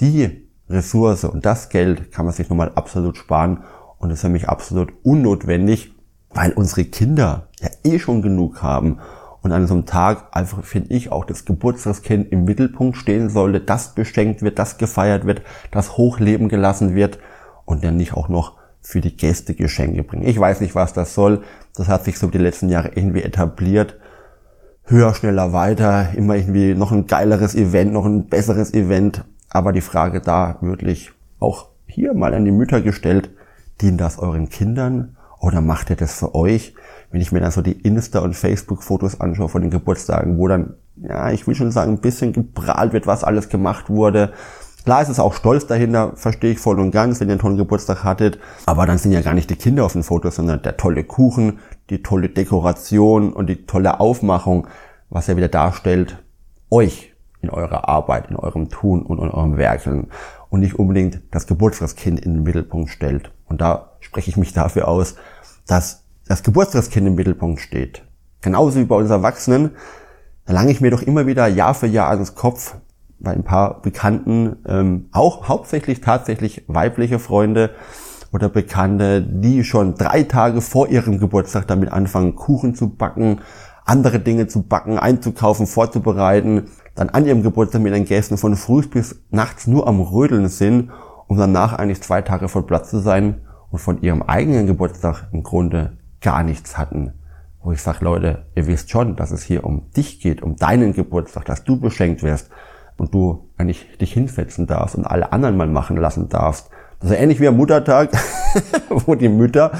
Die 0.00 0.48
Ressource 0.68 1.24
und 1.24 1.44
das 1.44 1.68
Geld 1.68 2.10
kann 2.10 2.24
man 2.24 2.34
sich 2.34 2.48
nochmal 2.48 2.72
absolut 2.74 3.18
sparen 3.18 3.62
und 3.98 4.10
ist 4.10 4.22
für 4.22 4.28
mich 4.30 4.48
absolut 4.48 4.92
unnotwendig, 5.04 5.92
weil 6.30 6.52
unsere 6.52 6.84
Kinder 6.86 7.48
ja 7.60 7.68
eh 7.84 7.98
schon 7.98 8.22
genug 8.22 8.62
haben 8.62 8.98
und 9.44 9.52
an 9.52 9.66
so 9.66 9.74
einem 9.74 9.84
Tag 9.84 10.28
einfach, 10.32 10.64
finde 10.64 10.94
ich, 10.94 11.12
auch 11.12 11.26
das 11.26 11.44
Geburtstagskind 11.44 12.32
im 12.32 12.44
Mittelpunkt 12.44 12.96
stehen 12.96 13.28
sollte, 13.28 13.60
das 13.60 13.94
beschenkt 13.94 14.40
wird, 14.40 14.58
das 14.58 14.78
gefeiert 14.78 15.26
wird, 15.26 15.42
das 15.70 15.98
hochleben 15.98 16.48
gelassen 16.48 16.94
wird 16.94 17.18
und 17.66 17.84
dann 17.84 17.98
nicht 17.98 18.14
auch 18.14 18.30
noch 18.30 18.54
für 18.80 19.02
die 19.02 19.14
Gäste 19.14 19.54
Geschenke 19.54 20.02
bringen. 20.02 20.26
Ich 20.26 20.40
weiß 20.40 20.62
nicht, 20.62 20.74
was 20.74 20.94
das 20.94 21.14
soll. 21.14 21.42
Das 21.76 21.88
hat 21.88 22.04
sich 22.04 22.18
so 22.18 22.28
die 22.28 22.38
letzten 22.38 22.70
Jahre 22.70 22.92
irgendwie 22.94 23.22
etabliert. 23.22 23.98
Höher, 24.84 25.12
schneller, 25.12 25.52
weiter, 25.52 26.08
immer 26.14 26.36
irgendwie 26.36 26.74
noch 26.74 26.90
ein 26.90 27.06
geileres 27.06 27.54
Event, 27.54 27.92
noch 27.92 28.06
ein 28.06 28.26
besseres 28.28 28.72
Event. 28.72 29.24
Aber 29.50 29.72
die 29.72 29.82
Frage 29.82 30.22
da 30.22 30.56
wirklich 30.62 31.12
auch 31.38 31.68
hier 31.86 32.14
mal 32.14 32.32
an 32.32 32.46
die 32.46 32.50
Mütter 32.50 32.80
gestellt, 32.80 33.30
dient 33.82 34.00
das 34.00 34.18
euren 34.18 34.48
Kindern 34.48 35.16
oder 35.38 35.60
macht 35.60 35.90
ihr 35.90 35.96
das 35.96 36.18
für 36.18 36.34
euch? 36.34 36.74
Wenn 37.14 37.20
ich 37.20 37.30
mir 37.30 37.38
dann 37.38 37.52
so 37.52 37.62
die 37.62 37.80
Insta- 37.80 38.18
und 38.18 38.34
Facebook-Fotos 38.34 39.20
anschaue 39.20 39.48
von 39.48 39.62
den 39.62 39.70
Geburtstagen, 39.70 40.36
wo 40.36 40.48
dann, 40.48 40.74
ja, 40.96 41.30
ich 41.30 41.46
will 41.46 41.54
schon 41.54 41.70
sagen, 41.70 41.92
ein 41.92 42.00
bisschen 42.00 42.32
geprahlt 42.32 42.92
wird, 42.92 43.06
was 43.06 43.22
alles 43.22 43.48
gemacht 43.48 43.88
wurde. 43.88 44.32
Klar 44.82 45.00
ist 45.00 45.10
es 45.10 45.20
auch 45.20 45.32
Stolz 45.32 45.64
dahinter, 45.68 46.14
verstehe 46.16 46.50
ich 46.50 46.58
voll 46.58 46.80
und 46.80 46.90
ganz, 46.90 47.20
wenn 47.20 47.28
ihr 47.28 47.34
einen 47.34 47.40
tollen 47.40 47.56
Geburtstag 47.56 48.02
hattet. 48.02 48.40
Aber 48.66 48.84
dann 48.84 48.98
sind 48.98 49.12
ja 49.12 49.20
gar 49.20 49.32
nicht 49.32 49.48
die 49.48 49.54
Kinder 49.54 49.84
auf 49.84 49.92
den 49.92 50.02
Fotos, 50.02 50.34
sondern 50.34 50.60
der 50.62 50.76
tolle 50.76 51.04
Kuchen, 51.04 51.60
die 51.88 52.02
tolle 52.02 52.30
Dekoration 52.30 53.32
und 53.32 53.46
die 53.46 53.64
tolle 53.64 54.00
Aufmachung, 54.00 54.66
was 55.08 55.28
ja 55.28 55.36
wieder 55.36 55.46
darstellt, 55.46 56.20
euch 56.68 57.12
in 57.42 57.48
eurer 57.48 57.88
Arbeit, 57.88 58.28
in 58.28 58.34
eurem 58.34 58.70
Tun 58.70 59.02
und 59.02 59.20
in 59.20 59.30
eurem 59.30 59.56
Werkeln 59.56 60.08
und 60.50 60.58
nicht 60.58 60.80
unbedingt 60.80 61.20
das 61.30 61.46
Geburtstagskind 61.46 62.18
in 62.18 62.34
den 62.34 62.42
Mittelpunkt 62.42 62.90
stellt. 62.90 63.30
Und 63.46 63.60
da 63.60 63.92
spreche 64.00 64.30
ich 64.30 64.36
mich 64.36 64.52
dafür 64.52 64.88
aus, 64.88 65.14
dass 65.68 66.03
das 66.26 66.42
Geburtstagskind 66.42 67.06
im 67.06 67.14
Mittelpunkt 67.14 67.60
steht. 67.60 68.02
Genauso 68.40 68.78
wie 68.78 68.84
bei 68.84 68.96
uns 68.96 69.10
Erwachsenen, 69.10 69.70
da 70.46 70.52
lange 70.52 70.70
ich 70.70 70.80
mir 70.80 70.90
doch 70.90 71.02
immer 71.02 71.26
wieder 71.26 71.46
Jahr 71.46 71.74
für 71.74 71.86
Jahr 71.86 72.10
ans 72.10 72.34
Kopf 72.34 72.76
bei 73.18 73.32
ein 73.32 73.44
paar 73.44 73.80
Bekannten, 73.80 74.56
ähm, 74.66 75.06
auch 75.12 75.48
hauptsächlich 75.48 76.00
tatsächlich 76.00 76.64
weibliche 76.66 77.18
Freunde 77.18 77.70
oder 78.32 78.48
Bekannte, 78.48 79.22
die 79.22 79.64
schon 79.64 79.94
drei 79.94 80.24
Tage 80.24 80.60
vor 80.60 80.88
ihrem 80.88 81.18
Geburtstag 81.18 81.66
damit 81.68 81.92
anfangen, 81.92 82.34
Kuchen 82.34 82.74
zu 82.74 82.90
backen, 82.90 83.40
andere 83.86 84.18
Dinge 84.18 84.46
zu 84.46 84.62
backen, 84.62 84.98
einzukaufen, 84.98 85.66
vorzubereiten, 85.66 86.64
dann 86.94 87.10
an 87.10 87.26
ihrem 87.26 87.42
Geburtstag 87.42 87.82
mit 87.82 87.94
den 87.94 88.04
Gästen 88.04 88.36
von 88.36 88.56
früh 88.56 88.82
bis 88.86 89.20
nachts 89.30 89.66
nur 89.66 89.86
am 89.86 90.00
Rödeln 90.00 90.48
sind, 90.48 90.90
um 91.28 91.38
danach 91.38 91.74
eigentlich 91.74 92.02
zwei 92.02 92.22
Tage 92.22 92.48
voll 92.48 92.64
Platz 92.64 92.90
zu 92.90 92.98
sein 92.98 93.40
und 93.70 93.78
von 93.78 94.02
ihrem 94.02 94.22
eigenen 94.22 94.66
Geburtstag 94.66 95.28
im 95.32 95.42
Grunde 95.42 95.96
gar 96.24 96.42
nichts 96.42 96.76
hatten. 96.76 97.12
Wo 97.62 97.70
ich 97.70 97.80
sage, 97.80 98.04
Leute, 98.04 98.46
ihr 98.56 98.66
wisst 98.66 98.90
schon, 98.90 99.14
dass 99.14 99.30
es 99.30 99.42
hier 99.42 99.64
um 99.64 99.90
dich 99.92 100.20
geht, 100.20 100.42
um 100.42 100.56
deinen 100.56 100.92
Geburtstag, 100.92 101.44
dass 101.44 101.64
du 101.64 101.78
beschenkt 101.78 102.22
wirst 102.22 102.50
und 102.96 103.14
du 103.14 103.50
eigentlich 103.56 103.96
dich 103.98 104.12
hinsetzen 104.12 104.66
darfst 104.66 104.96
und 104.96 105.06
alle 105.06 105.32
anderen 105.32 105.56
mal 105.56 105.68
machen 105.68 105.96
lassen 105.96 106.28
darfst. 106.28 106.70
Das 107.00 107.10
ist 107.10 107.16
ähnlich 107.16 107.40
wie 107.40 107.48
am 107.48 107.56
Muttertag, 107.56 108.10
wo 108.88 109.14
die 109.14 109.28
Mütter 109.28 109.72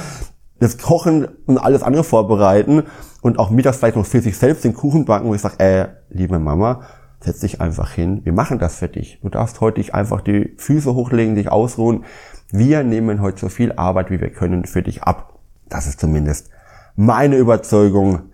das 0.60 0.78
Kochen 0.78 1.26
und 1.46 1.58
alles 1.58 1.82
andere 1.82 2.04
vorbereiten 2.04 2.84
und 3.22 3.38
auch 3.38 3.50
mittags 3.50 3.78
vielleicht 3.78 3.96
noch 3.96 4.06
für 4.06 4.20
sich 4.20 4.38
selbst 4.38 4.64
den 4.64 4.74
Kuchen 4.74 5.04
backen, 5.04 5.28
wo 5.28 5.34
ich 5.34 5.40
sage, 5.40 5.58
äh, 5.58 5.88
liebe 6.10 6.38
Mama, 6.38 6.82
setz 7.20 7.40
dich 7.40 7.60
einfach 7.60 7.90
hin, 7.90 8.20
wir 8.24 8.32
machen 8.32 8.58
das 8.58 8.76
für 8.76 8.88
dich. 8.88 9.18
Du 9.22 9.28
darfst 9.28 9.60
heute 9.60 9.80
dich 9.80 9.94
einfach 9.94 10.20
die 10.20 10.54
Füße 10.58 10.94
hochlegen, 10.94 11.34
dich 11.34 11.50
ausruhen. 11.50 12.04
Wir 12.50 12.84
nehmen 12.84 13.20
heute 13.20 13.40
so 13.40 13.48
viel 13.48 13.72
Arbeit, 13.72 14.10
wie 14.10 14.20
wir 14.20 14.30
können, 14.30 14.64
für 14.64 14.82
dich 14.82 15.02
ab. 15.02 15.33
Das 15.68 15.86
ist 15.86 16.00
zumindest 16.00 16.50
meine 16.96 17.36
Überzeugung, 17.36 18.30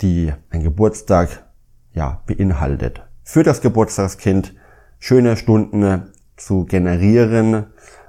die 0.00 0.32
ein 0.50 0.62
Geburtstag 0.62 1.44
ja 1.92 2.22
beinhaltet. 2.26 3.02
Für 3.24 3.42
das 3.42 3.60
Geburtstagskind 3.60 4.54
schöne 4.98 5.36
Stunden 5.36 6.12
zu 6.36 6.64
generieren, 6.64 7.66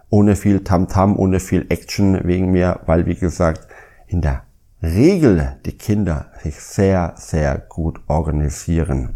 ohne 0.10 0.36
viel 0.36 0.64
Tamtam, 0.64 1.14
-Tam, 1.14 1.18
ohne 1.18 1.40
viel 1.40 1.66
Action 1.70 2.20
wegen 2.24 2.52
mir, 2.52 2.82
weil 2.86 3.06
wie 3.06 3.16
gesagt, 3.16 3.68
in 4.08 4.22
der 4.22 4.44
Regel 4.82 5.58
die 5.66 5.78
Kinder 5.78 6.28
sich 6.44 6.60
sehr, 6.60 7.14
sehr 7.18 7.58
gut 7.58 8.00
organisieren. 8.08 9.16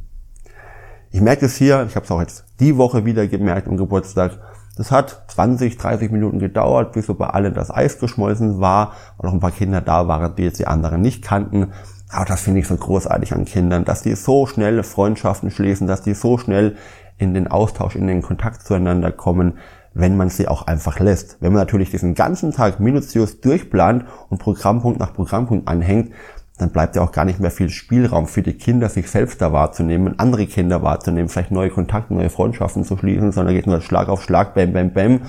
Ich 1.12 1.22
merke 1.22 1.46
es 1.46 1.56
hier, 1.56 1.86
ich 1.88 1.96
habe 1.96 2.06
es 2.06 2.12
auch 2.12 2.22
jetzt 2.22 2.46
die 2.60 2.78
Woche 2.78 3.06
wieder 3.06 3.28
gemerkt 3.28 3.68
am 3.68 3.78
Geburtstag, 3.78 4.40
das 4.78 4.92
hat 4.92 5.24
20, 5.28 5.78
30 5.78 6.12
Minuten 6.12 6.40
gedauert, 6.40 6.94
bis 6.94 7.06
so 7.06 7.14
bei 7.14 7.28
allen 7.28 7.54
das 7.54 7.72
Eis 7.72 8.00
geschmolzen 8.00 8.62
war, 8.62 8.94
weil 9.18 9.28
noch 9.28 9.34
ein 9.34 9.40
paar 9.40 9.52
Kinder 9.52 9.82
da 9.82 10.08
waren, 10.08 10.36
die 10.36 10.44
jetzt 10.44 10.60
die 10.60 10.68
anderen 10.68 11.02
nicht 11.02 11.24
kannten. 11.24 11.74
Aber 12.10 12.26
das 12.26 12.42
finde 12.42 12.60
ich 12.60 12.68
so 12.68 12.76
großartig 12.76 13.34
an 13.34 13.46
Kindern, 13.46 13.86
dass 13.86 14.02
die 14.02 14.16
so 14.16 14.46
schnell 14.46 14.84
Freundschaften 14.84 15.52
schließen, 15.52 15.88
dass 15.88 16.02
die 16.02 16.14
so 16.14 16.38
schnell 16.38 16.76
in 17.18 17.34
den 17.34 17.48
Austausch, 17.48 17.96
in 17.96 18.08
den 18.08 18.22
Kontakt 18.22 18.64
zueinander 18.64 19.12
kommen, 19.12 19.60
wenn 19.94 20.18
man 20.18 20.30
sie 20.30 20.48
auch 20.48 20.68
einfach 20.68 21.00
lässt. 21.00 21.38
Wenn 21.42 21.54
man 21.54 21.62
natürlich 21.62 21.92
diesen 21.92 22.16
ganzen 22.16 22.52
Tag 22.52 22.80
minutiös 22.80 23.42
durchplant 23.42 24.06
und 24.30 24.40
Programmpunkt 24.40 25.00
nach 25.00 25.14
Programmpunkt 25.14 25.68
anhängt, 25.68 26.14
dann 26.62 26.70
bleibt 26.70 26.96
ja 26.96 27.02
auch 27.02 27.12
gar 27.12 27.26
nicht 27.26 27.40
mehr 27.40 27.50
viel 27.50 27.70
Spielraum 27.70 28.28
für 28.28 28.44
die 28.44 28.54
Kinder, 28.54 28.88
sich 28.88 29.10
selbst 29.10 29.42
da 29.42 29.52
wahrzunehmen, 29.52 30.20
andere 30.20 30.46
Kinder 30.46 30.84
wahrzunehmen, 30.84 31.28
vielleicht 31.28 31.50
neue 31.50 31.72
Kontakte, 31.72 32.14
neue 32.14 32.30
Freundschaften 32.30 32.84
zu 32.84 32.98
schließen, 32.98 33.32
sondern 33.32 33.56
geht 33.56 33.66
nur 33.66 33.82
Schlag 33.82 34.10
auf 34.10 34.22
Schlag, 34.22 34.54
bam, 34.54 34.72
bam, 34.72 34.94
bam. 34.94 35.22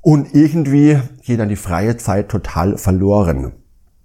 Und 0.00 0.32
irgendwie 0.32 1.00
geht 1.24 1.40
dann 1.40 1.48
die 1.48 1.56
freie 1.56 1.96
Zeit 1.96 2.28
total 2.28 2.78
verloren. 2.78 3.52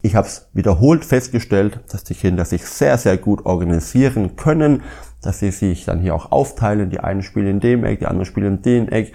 Ich 0.01 0.15
habe 0.15 0.25
es 0.25 0.47
wiederholt 0.53 1.05
festgestellt, 1.05 1.81
dass 1.91 2.03
die 2.03 2.15
Kinder 2.15 2.45
sich 2.45 2.65
sehr, 2.65 2.97
sehr 2.97 3.17
gut 3.17 3.45
organisieren 3.45 4.35
können, 4.35 4.81
dass 5.21 5.39
sie 5.39 5.51
sich 5.51 5.85
dann 5.85 5.99
hier 5.99 6.15
auch 6.15 6.31
aufteilen. 6.31 6.89
Die 6.89 6.99
einen 6.99 7.21
spielen 7.21 7.47
in 7.47 7.59
dem 7.59 7.83
Eck, 7.83 7.99
die 7.99 8.07
anderen 8.07 8.25
spielen 8.25 8.55
in 8.55 8.61
dem 8.63 8.89
Eck. 8.89 9.13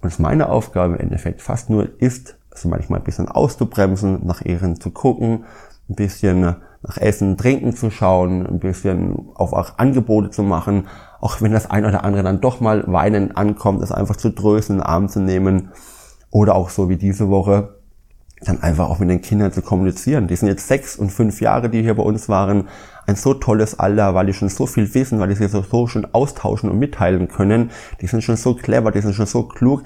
Und 0.00 0.08
es 0.08 0.18
meine 0.18 0.48
Aufgabe 0.48 0.94
im 0.94 1.00
Endeffekt 1.00 1.42
fast 1.42 1.70
nur 1.70 2.00
ist, 2.00 2.38
also 2.50 2.68
manchmal 2.68 2.98
ein 2.98 3.04
bisschen 3.04 3.28
auszubremsen, 3.28 4.26
nach 4.26 4.40
ihren 4.40 4.80
zu 4.80 4.90
gucken, 4.90 5.44
ein 5.88 5.94
bisschen 5.94 6.56
nach 6.82 6.98
Essen, 6.98 7.36
Trinken 7.36 7.74
zu 7.74 7.90
schauen, 7.90 8.46
ein 8.46 8.58
bisschen 8.58 9.28
auf 9.34 9.52
auch 9.52 9.78
Angebote 9.78 10.30
zu 10.30 10.42
machen, 10.42 10.88
auch 11.20 11.40
wenn 11.40 11.52
das 11.52 11.70
ein 11.70 11.84
oder 11.84 12.04
andere 12.04 12.24
dann 12.24 12.40
doch 12.40 12.60
mal 12.60 12.84
weinend 12.86 13.36
ankommt, 13.36 13.82
es 13.82 13.92
einfach 13.92 14.16
zu 14.16 14.30
trösten, 14.30 14.76
in 14.76 14.80
den 14.80 14.86
Arm 14.86 15.08
zu 15.08 15.20
nehmen 15.20 15.70
oder 16.30 16.54
auch 16.54 16.70
so 16.70 16.88
wie 16.88 16.96
diese 16.96 17.28
Woche 17.28 17.76
dann 18.44 18.62
einfach 18.62 18.88
auch 18.88 18.98
mit 18.98 19.08
den 19.08 19.22
Kindern 19.22 19.52
zu 19.52 19.62
kommunizieren. 19.62 20.26
Die 20.26 20.36
sind 20.36 20.48
jetzt 20.48 20.66
sechs 20.66 20.96
und 20.96 21.10
fünf 21.10 21.40
Jahre, 21.40 21.70
die 21.70 21.82
hier 21.82 21.94
bei 21.94 22.02
uns 22.02 22.28
waren. 22.28 22.68
Ein 23.06 23.16
so 23.16 23.34
tolles 23.34 23.78
Alter, 23.78 24.14
weil 24.14 24.26
die 24.26 24.32
schon 24.32 24.48
so 24.48 24.66
viel 24.66 24.92
wissen, 24.94 25.20
weil 25.20 25.28
die 25.28 25.34
sich 25.34 25.50
so, 25.50 25.62
so 25.62 25.86
schon 25.86 26.06
austauschen 26.12 26.70
und 26.70 26.78
mitteilen 26.78 27.28
können. 27.28 27.70
Die 28.00 28.06
sind 28.06 28.22
schon 28.22 28.36
so 28.36 28.54
clever, 28.54 28.90
die 28.90 29.00
sind 29.00 29.14
schon 29.14 29.26
so 29.26 29.44
klug. 29.44 29.84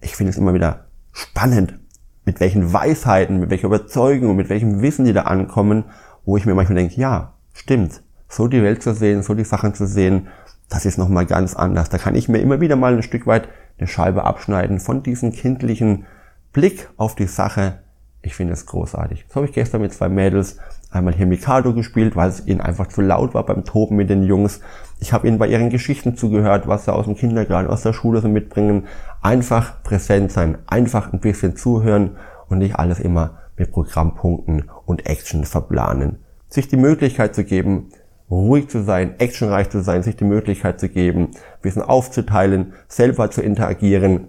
Ich 0.00 0.16
finde 0.16 0.30
es 0.30 0.36
immer 0.36 0.52
wieder 0.52 0.86
spannend, 1.12 1.78
mit 2.24 2.40
welchen 2.40 2.72
Weisheiten, 2.72 3.40
mit 3.40 3.50
welcher 3.50 3.68
Überzeugung 3.68 4.30
und 4.30 4.36
mit 4.36 4.50
welchem 4.50 4.82
Wissen 4.82 5.04
die 5.04 5.12
da 5.12 5.22
ankommen, 5.22 5.84
wo 6.26 6.36
ich 6.36 6.44
mir 6.44 6.54
manchmal 6.54 6.76
denke, 6.76 7.00
ja, 7.00 7.32
stimmt, 7.54 8.02
so 8.28 8.48
die 8.48 8.62
Welt 8.62 8.82
zu 8.82 8.92
sehen, 8.92 9.22
so 9.22 9.32
die 9.32 9.44
Sachen 9.44 9.72
zu 9.72 9.86
sehen, 9.86 10.28
das 10.68 10.84
ist 10.84 10.98
nochmal 10.98 11.24
ganz 11.26 11.54
anders. 11.54 11.88
Da 11.88 11.98
kann 11.98 12.16
ich 12.16 12.28
mir 12.28 12.38
immer 12.38 12.60
wieder 12.60 12.76
mal 12.76 12.94
ein 12.94 13.02
Stück 13.02 13.26
weit 13.26 13.48
eine 13.78 13.86
Scheibe 13.86 14.24
abschneiden 14.24 14.80
von 14.80 15.02
diesem 15.02 15.32
kindlichen 15.32 16.04
Blick 16.52 16.88
auf 16.96 17.14
die 17.14 17.26
Sache. 17.26 17.78
Ich 18.22 18.34
finde 18.34 18.54
es 18.54 18.66
großartig. 18.66 19.26
So 19.28 19.36
habe 19.36 19.46
ich 19.46 19.52
gestern 19.52 19.82
mit 19.82 19.92
zwei 19.92 20.08
Mädels 20.08 20.58
einmal 20.90 21.14
hier 21.14 21.26
Mikado 21.26 21.72
gespielt, 21.72 22.16
weil 22.16 22.28
es 22.28 22.44
ihnen 22.46 22.60
einfach 22.60 22.88
zu 22.88 23.00
laut 23.00 23.34
war 23.34 23.46
beim 23.46 23.64
Toben 23.64 23.94
mit 23.94 24.10
den 24.10 24.24
Jungs. 24.24 24.60
Ich 24.98 25.12
habe 25.12 25.28
ihnen 25.28 25.38
bei 25.38 25.46
ihren 25.46 25.70
Geschichten 25.70 26.16
zugehört, 26.16 26.66
was 26.66 26.86
sie 26.86 26.92
aus 26.92 27.04
dem 27.04 27.14
Kindergarten, 27.14 27.70
aus 27.70 27.82
der 27.82 27.92
Schule 27.92 28.20
so 28.20 28.28
mitbringen. 28.28 28.86
Einfach 29.22 29.82
präsent 29.84 30.32
sein, 30.32 30.58
einfach 30.66 31.12
ein 31.12 31.20
bisschen 31.20 31.54
zuhören 31.54 32.16
und 32.48 32.58
nicht 32.58 32.76
alles 32.76 32.98
immer 32.98 33.38
mit 33.56 33.70
Programmpunkten 33.70 34.70
und 34.86 35.06
Action 35.06 35.44
verplanen. 35.44 36.20
Sich 36.48 36.68
die 36.68 36.78
Möglichkeit 36.78 37.34
zu 37.34 37.44
geben, 37.44 37.90
ruhig 38.30 38.68
zu 38.68 38.82
sein, 38.82 39.18
actionreich 39.18 39.68
zu 39.68 39.82
sein, 39.82 40.02
sich 40.02 40.16
die 40.16 40.24
Möglichkeit 40.24 40.80
zu 40.80 40.88
geben, 40.88 41.32
Wissen 41.62 41.82
aufzuteilen, 41.82 42.72
selber 42.88 43.30
zu 43.30 43.42
interagieren 43.42 44.28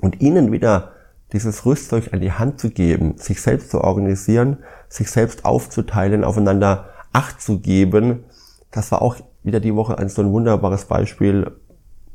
und 0.00 0.20
ihnen 0.20 0.50
wieder 0.50 0.92
dieses 1.32 1.64
Rüstzeug 1.64 2.12
an 2.12 2.20
die 2.20 2.32
Hand 2.32 2.60
zu 2.60 2.70
geben, 2.70 3.16
sich 3.16 3.40
selbst 3.40 3.70
zu 3.70 3.80
organisieren, 3.80 4.58
sich 4.88 5.10
selbst 5.10 5.44
aufzuteilen, 5.44 6.24
aufeinander 6.24 6.88
Acht 7.12 7.40
zu 7.40 7.60
geben. 7.60 8.24
Das 8.70 8.90
war 8.92 9.02
auch 9.02 9.16
wieder 9.42 9.60
die 9.60 9.74
Woche 9.74 9.98
ein 9.98 10.08
so 10.08 10.22
ein 10.22 10.32
wunderbares 10.32 10.86
Beispiel, 10.86 11.50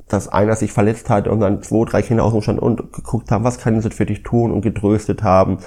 dass 0.08 0.28
einer 0.28 0.56
sich 0.56 0.72
verletzt 0.72 1.10
hat 1.10 1.28
und 1.28 1.40
dann 1.40 1.62
zwei, 1.62 1.86
drei 1.86 2.02
Kinder 2.02 2.24
aus 2.24 2.34
dem 2.34 2.42
Stand 2.42 2.60
und 2.60 2.94
geguckt 2.94 3.32
haben, 3.32 3.44
was 3.44 3.58
kann 3.58 3.80
ich 3.80 3.94
für 3.94 4.06
dich 4.06 4.24
tun 4.24 4.52
und 4.52 4.62
getröstet 4.62 5.24
haben. 5.24 5.58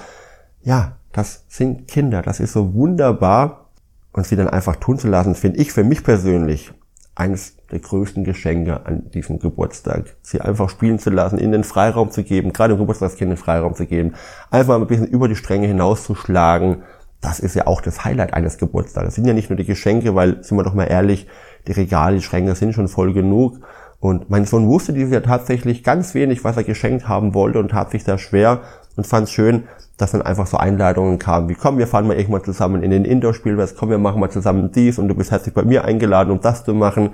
Ja, 0.63 0.97
das 1.13 1.45
sind 1.49 1.89
Kinder, 1.89 2.23
das 2.23 2.41
ist 2.41 2.53
so 2.53 2.75
wunderbar 2.75 3.71
und 4.13 4.27
sie 4.27 4.37
dann 4.37 4.49
einfach 4.49 4.77
tun 4.77 4.99
zu 4.99 5.09
lassen, 5.09 5.35
finde 5.35 5.59
ich 5.59 5.73
für 5.73 5.85
mich 5.85 6.05
persönlich 6.05 6.73
eines 7.15 7.57
der 7.71 7.81
größten 7.81 8.25
Geschenke 8.25 8.87
an 8.87 9.11
diesem 9.11 9.39
Geburtstag. 9.39 10.17
Sie 10.23 10.41
einfach 10.41 10.71
spielen 10.71 10.99
zu 10.99 11.11
lassen, 11.11 11.39
ihnen 11.39 11.53
den 11.53 11.65
Freiraum 11.65 12.11
zu 12.11 12.23
geben, 12.23 12.53
gerade 12.53 12.75
dem 12.75 12.79
Geburtstagskind 12.79 13.31
den 13.31 13.37
Freiraum 13.37 13.75
zu 13.75 13.87
geben, 13.87 14.15
einfach 14.51 14.79
mal 14.79 14.85
ein 14.85 14.87
bisschen 14.87 15.07
über 15.07 15.29
die 15.29 15.37
Stränge 15.37 15.67
hinauszuschlagen. 15.67 16.83
Das 17.21 17.41
ist 17.41 17.55
ja 17.55 17.67
auch 17.67 17.81
das 17.81 18.05
Highlight 18.05 18.33
eines 18.33 18.57
Geburtstags. 18.59 19.07
Das 19.07 19.15
sind 19.15 19.27
ja 19.27 19.35
nicht 19.35 19.51
nur 19.51 19.57
die 19.57 19.67
Geschenke, 19.67 20.15
weil, 20.15 20.43
sind 20.43 20.57
wir 20.57 20.65
doch 20.65 20.75
mal 20.75 20.85
ehrlich, 20.85 21.27
die 21.67 21.73
Regale, 21.73 22.17
die 22.17 22.23
Schränke 22.23 22.55
sind 22.55 22.73
schon 22.75 22.89
voll 22.89 23.13
genug. 23.13 23.61
Und 23.99 24.31
mein 24.31 24.47
Sohn 24.47 24.67
wusste 24.67 24.95
dieses 24.95 25.13
Jahr 25.13 25.23
tatsächlich 25.23 25.85
ganz 25.85 26.15
wenig, 26.15 26.43
was 26.43 26.57
er 26.57 26.65
geschenkt 26.65 27.07
haben 27.07 27.35
wollte 27.35 27.59
und 27.59 27.73
tat 27.73 27.91
sich 27.91 28.03
da 28.03 28.17
schwer 28.17 28.63
und 28.97 29.07
fand 29.07 29.25
es 29.25 29.33
schön, 29.33 29.65
dass 29.97 30.13
dann 30.13 30.23
einfach 30.23 30.47
so 30.47 30.57
Einladungen 30.57 31.19
kamen, 31.19 31.49
wie 31.49 31.55
komm, 31.55 31.79
wir 31.79 31.87
fahren 31.87 32.07
mal 32.07 32.17
irgendwann 32.17 32.45
zusammen 32.45 32.83
in 32.83 32.91
den 32.91 33.05
Indoor-Spielplatz, 33.05 33.75
komm, 33.77 33.91
wir 33.91 33.99
machen 33.99 34.21
mal 34.21 34.31
zusammen 34.31 34.73
dies 34.73 34.99
und 34.99 35.09
du 35.09 35.15
bist 35.15 35.31
herzlich 35.31 35.55
bei 35.55 35.63
mir 35.63 35.85
eingeladen, 35.85 36.31
um 36.31 36.41
das 36.41 36.65
zu 36.65 36.75
machen, 36.75 37.11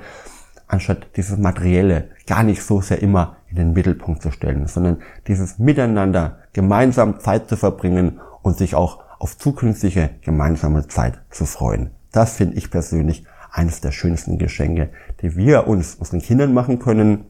anstatt 0.68 1.06
dieses 1.16 1.38
Materielle 1.38 2.10
gar 2.26 2.42
nicht 2.42 2.62
so 2.62 2.80
sehr 2.80 3.02
immer 3.02 3.36
in 3.48 3.56
den 3.56 3.72
Mittelpunkt 3.72 4.22
zu 4.22 4.30
stellen, 4.30 4.66
sondern 4.66 4.98
dieses 5.26 5.58
Miteinander 5.58 6.38
gemeinsam 6.52 7.20
Zeit 7.20 7.48
zu 7.48 7.56
verbringen 7.56 8.20
und 8.42 8.56
sich 8.56 8.74
auch 8.74 9.04
auf 9.18 9.36
zukünftige 9.36 10.10
gemeinsame 10.22 10.86
Zeit 10.88 11.20
zu 11.30 11.46
freuen. 11.46 11.90
Das 12.12 12.36
finde 12.36 12.56
ich 12.56 12.70
persönlich 12.70 13.24
eines 13.50 13.80
der 13.80 13.90
schönsten 13.90 14.38
Geschenke, 14.38 14.90
die 15.22 15.36
wir 15.36 15.66
uns 15.66 15.94
unseren 15.94 16.20
Kindern 16.20 16.52
machen 16.52 16.78
können, 16.78 17.24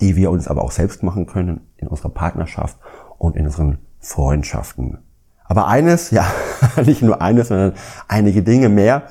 die 0.00 0.16
wir 0.16 0.30
uns 0.30 0.48
aber 0.48 0.62
auch 0.62 0.72
selbst 0.72 1.02
machen 1.02 1.26
können 1.26 1.60
in 1.76 1.88
unserer 1.88 2.10
Partnerschaft 2.10 2.78
und 3.18 3.36
in 3.36 3.46
unseren 3.46 3.78
Freundschaften. 4.00 4.98
Aber 5.44 5.66
eines, 5.66 6.10
ja, 6.10 6.26
nicht 6.84 7.02
nur 7.02 7.20
eines, 7.20 7.48
sondern 7.48 7.74
einige 8.08 8.42
Dinge 8.42 8.68
mehr, 8.68 9.04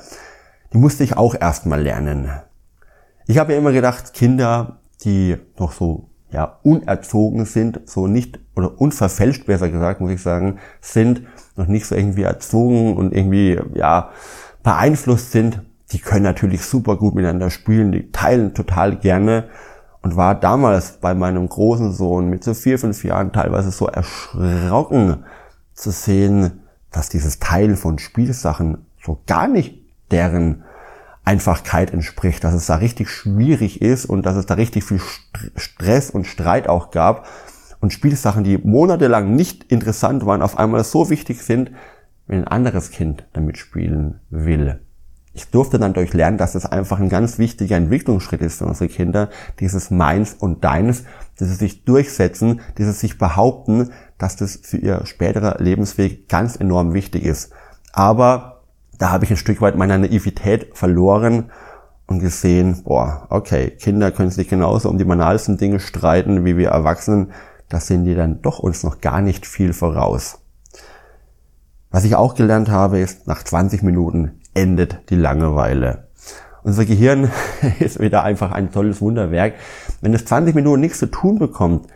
die 0.72 0.78
musste 0.78 1.04
ich 1.04 1.16
auch 1.16 1.34
erstmal 1.34 1.82
lernen. 1.82 2.30
Ich 3.26 3.38
habe 3.38 3.52
mir 3.52 3.58
immer 3.58 3.72
gedacht, 3.72 4.14
Kinder, 4.14 4.78
die 5.04 5.36
noch 5.58 5.72
so 5.72 6.08
ja, 6.32 6.58
unerzogen 6.62 7.44
sind, 7.44 7.80
so 7.86 8.06
nicht, 8.06 8.38
oder 8.54 8.80
unverfälscht 8.80 9.46
besser 9.46 9.68
gesagt, 9.68 10.00
muss 10.00 10.12
ich 10.12 10.22
sagen, 10.22 10.58
sind, 10.80 11.22
noch 11.56 11.66
nicht 11.66 11.86
so 11.86 11.94
irgendwie 11.94 12.22
erzogen 12.22 12.96
und 12.96 13.12
irgendwie, 13.14 13.60
ja, 13.74 14.10
beeinflusst 14.62 15.32
sind, 15.32 15.62
die 15.92 15.98
können 15.98 16.22
natürlich 16.22 16.62
super 16.62 16.96
gut 16.96 17.14
miteinander 17.14 17.50
spielen, 17.50 17.92
die 17.92 18.12
teilen 18.12 18.54
total 18.54 18.96
gerne 18.96 19.48
und 20.02 20.16
war 20.16 20.34
damals 20.34 20.92
bei 20.92 21.14
meinem 21.14 21.48
großen 21.48 21.92
Sohn 21.92 22.28
mit 22.28 22.42
so 22.44 22.54
vier, 22.54 22.78
fünf 22.78 23.04
Jahren 23.04 23.32
teilweise 23.32 23.70
so 23.70 23.86
erschrocken 23.86 25.24
zu 25.74 25.90
sehen, 25.90 26.60
dass 26.90 27.08
dieses 27.08 27.38
Teilen 27.38 27.76
von 27.76 27.98
Spielsachen 27.98 28.86
so 29.04 29.20
gar 29.26 29.46
nicht 29.46 29.78
deren 30.10 30.64
Einfachkeit 31.24 31.92
entspricht, 31.92 32.42
dass 32.44 32.54
es 32.54 32.66
da 32.66 32.76
richtig 32.76 33.10
schwierig 33.10 33.82
ist 33.82 34.06
und 34.06 34.24
dass 34.26 34.36
es 34.36 34.46
da 34.46 34.54
richtig 34.54 34.84
viel 34.84 35.00
Stress 35.56 36.10
und 36.10 36.26
Streit 36.26 36.68
auch 36.68 36.90
gab 36.90 37.26
und 37.80 37.92
Spielsachen, 37.92 38.42
die 38.42 38.58
monatelang 38.58 39.34
nicht 39.36 39.70
interessant 39.70 40.26
waren, 40.26 40.42
auf 40.42 40.58
einmal 40.58 40.82
so 40.82 41.10
wichtig 41.10 41.42
sind, 41.42 41.70
wenn 42.26 42.40
ein 42.40 42.48
anderes 42.48 42.90
Kind 42.90 43.24
damit 43.32 43.58
spielen 43.58 44.20
will 44.30 44.80
ich 45.32 45.48
durfte 45.48 45.78
dann 45.78 45.92
durchlernen, 45.92 46.38
dass 46.38 46.54
es 46.54 46.66
einfach 46.66 46.98
ein 46.98 47.08
ganz 47.08 47.38
wichtiger 47.38 47.76
Entwicklungsschritt 47.76 48.40
ist 48.40 48.58
für 48.58 48.66
unsere 48.66 48.88
Kinder, 48.88 49.30
dieses 49.60 49.90
Meins 49.90 50.34
und 50.34 50.64
Deins, 50.64 51.04
dieses 51.38 51.58
sich 51.58 51.84
durchsetzen, 51.84 52.60
dieses 52.78 53.00
sich 53.00 53.16
behaupten, 53.16 53.90
dass 54.18 54.36
das 54.36 54.58
für 54.62 54.76
ihr 54.76 55.06
späterer 55.06 55.56
Lebensweg 55.60 56.28
ganz 56.28 56.56
enorm 56.56 56.94
wichtig 56.94 57.24
ist. 57.24 57.52
Aber 57.92 58.62
da 58.98 59.10
habe 59.10 59.24
ich 59.24 59.30
ein 59.30 59.36
Stück 59.36 59.60
weit 59.60 59.76
meiner 59.76 59.98
Naivität 59.98 60.76
verloren 60.76 61.50
und 62.06 62.18
gesehen, 62.18 62.82
boah, 62.82 63.26
okay, 63.30 63.70
Kinder 63.70 64.10
können 64.10 64.30
sich 64.30 64.48
genauso 64.48 64.90
um 64.90 64.98
die 64.98 65.04
banalsten 65.04 65.58
Dinge 65.58 65.78
streiten 65.78 66.44
wie 66.44 66.56
wir 66.56 66.70
Erwachsenen, 66.70 67.32
da 67.68 67.78
sind 67.78 68.04
die 68.04 68.16
dann 68.16 68.42
doch 68.42 68.58
uns 68.58 68.82
noch 68.82 69.00
gar 69.00 69.20
nicht 69.20 69.46
viel 69.46 69.72
voraus. 69.72 70.40
Was 71.92 72.04
ich 72.04 72.16
auch 72.16 72.34
gelernt 72.34 72.68
habe, 72.68 72.98
ist, 72.98 73.28
nach 73.28 73.44
20 73.44 73.82
Minuten 73.82 74.39
endet 74.54 75.10
die 75.10 75.16
Langeweile. 75.16 76.08
Unser 76.62 76.84
Gehirn 76.84 77.30
ist 77.80 78.00
wieder 78.00 78.22
einfach 78.22 78.52
ein 78.52 78.70
tolles 78.70 79.00
Wunderwerk. 79.00 79.54
Wenn 80.00 80.14
es 80.14 80.24
20 80.24 80.54
Minuten 80.54 80.80
nichts 80.80 80.98
zu 80.98 81.06
tun 81.06 81.38
bekommt, 81.38 81.86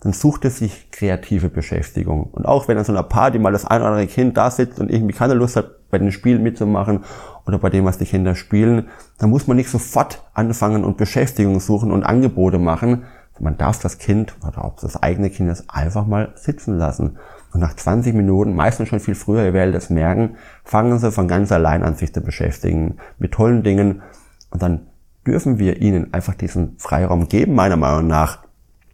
dann 0.00 0.12
sucht 0.12 0.44
es 0.44 0.58
sich 0.58 0.90
kreative 0.90 1.48
Beschäftigung. 1.48 2.24
Und 2.24 2.46
auch 2.46 2.68
wenn 2.68 2.76
an 2.76 2.84
so 2.84 2.92
einer 2.92 3.02
Party 3.02 3.38
mal 3.38 3.52
das 3.52 3.64
ein 3.64 3.80
oder 3.80 3.90
andere 3.90 4.06
Kind 4.06 4.36
da 4.36 4.50
sitzt 4.50 4.78
und 4.78 4.90
irgendwie 4.90 5.14
keine 5.14 5.34
Lust 5.34 5.56
hat, 5.56 5.88
bei 5.90 5.98
den 5.98 6.12
Spielen 6.12 6.42
mitzumachen 6.42 7.04
oder 7.46 7.58
bei 7.58 7.70
dem, 7.70 7.84
was 7.84 7.98
die 7.98 8.04
Kinder 8.04 8.34
spielen, 8.34 8.88
dann 9.18 9.30
muss 9.30 9.46
man 9.46 9.56
nicht 9.56 9.70
sofort 9.70 10.22
anfangen 10.34 10.84
und 10.84 10.96
Beschäftigung 10.96 11.60
suchen 11.60 11.92
und 11.92 12.02
Angebote 12.04 12.58
machen. 12.58 13.04
Man 13.40 13.56
darf 13.56 13.80
das 13.80 13.98
Kind 13.98 14.34
oder 14.46 14.64
auch 14.64 14.76
das 14.76 15.02
eigene 15.02 15.30
Kind 15.30 15.50
das 15.50 15.68
einfach 15.68 16.06
mal 16.06 16.32
sitzen 16.36 16.78
lassen 16.78 17.18
und 17.54 17.60
nach 17.60 17.74
20 17.74 18.14
Minuten, 18.14 18.54
meistens 18.54 18.88
schon 18.88 18.98
viel 18.98 19.14
früher, 19.14 19.44
ihr 19.44 19.52
werdet 19.52 19.76
es 19.76 19.88
merken, 19.88 20.36
fangen 20.64 20.98
sie 20.98 21.12
von 21.12 21.28
ganz 21.28 21.52
allein 21.52 21.82
an 21.82 21.94
sich 21.94 22.12
zu 22.12 22.20
beschäftigen 22.20 22.96
mit 23.18 23.32
tollen 23.32 23.62
Dingen. 23.62 24.02
Und 24.50 24.62
dann 24.62 24.86
dürfen 25.26 25.58
wir 25.58 25.80
ihnen 25.80 26.12
einfach 26.12 26.34
diesen 26.34 26.76
Freiraum 26.78 27.28
geben, 27.28 27.54
meiner 27.54 27.76
Meinung 27.76 28.06
nach, 28.06 28.40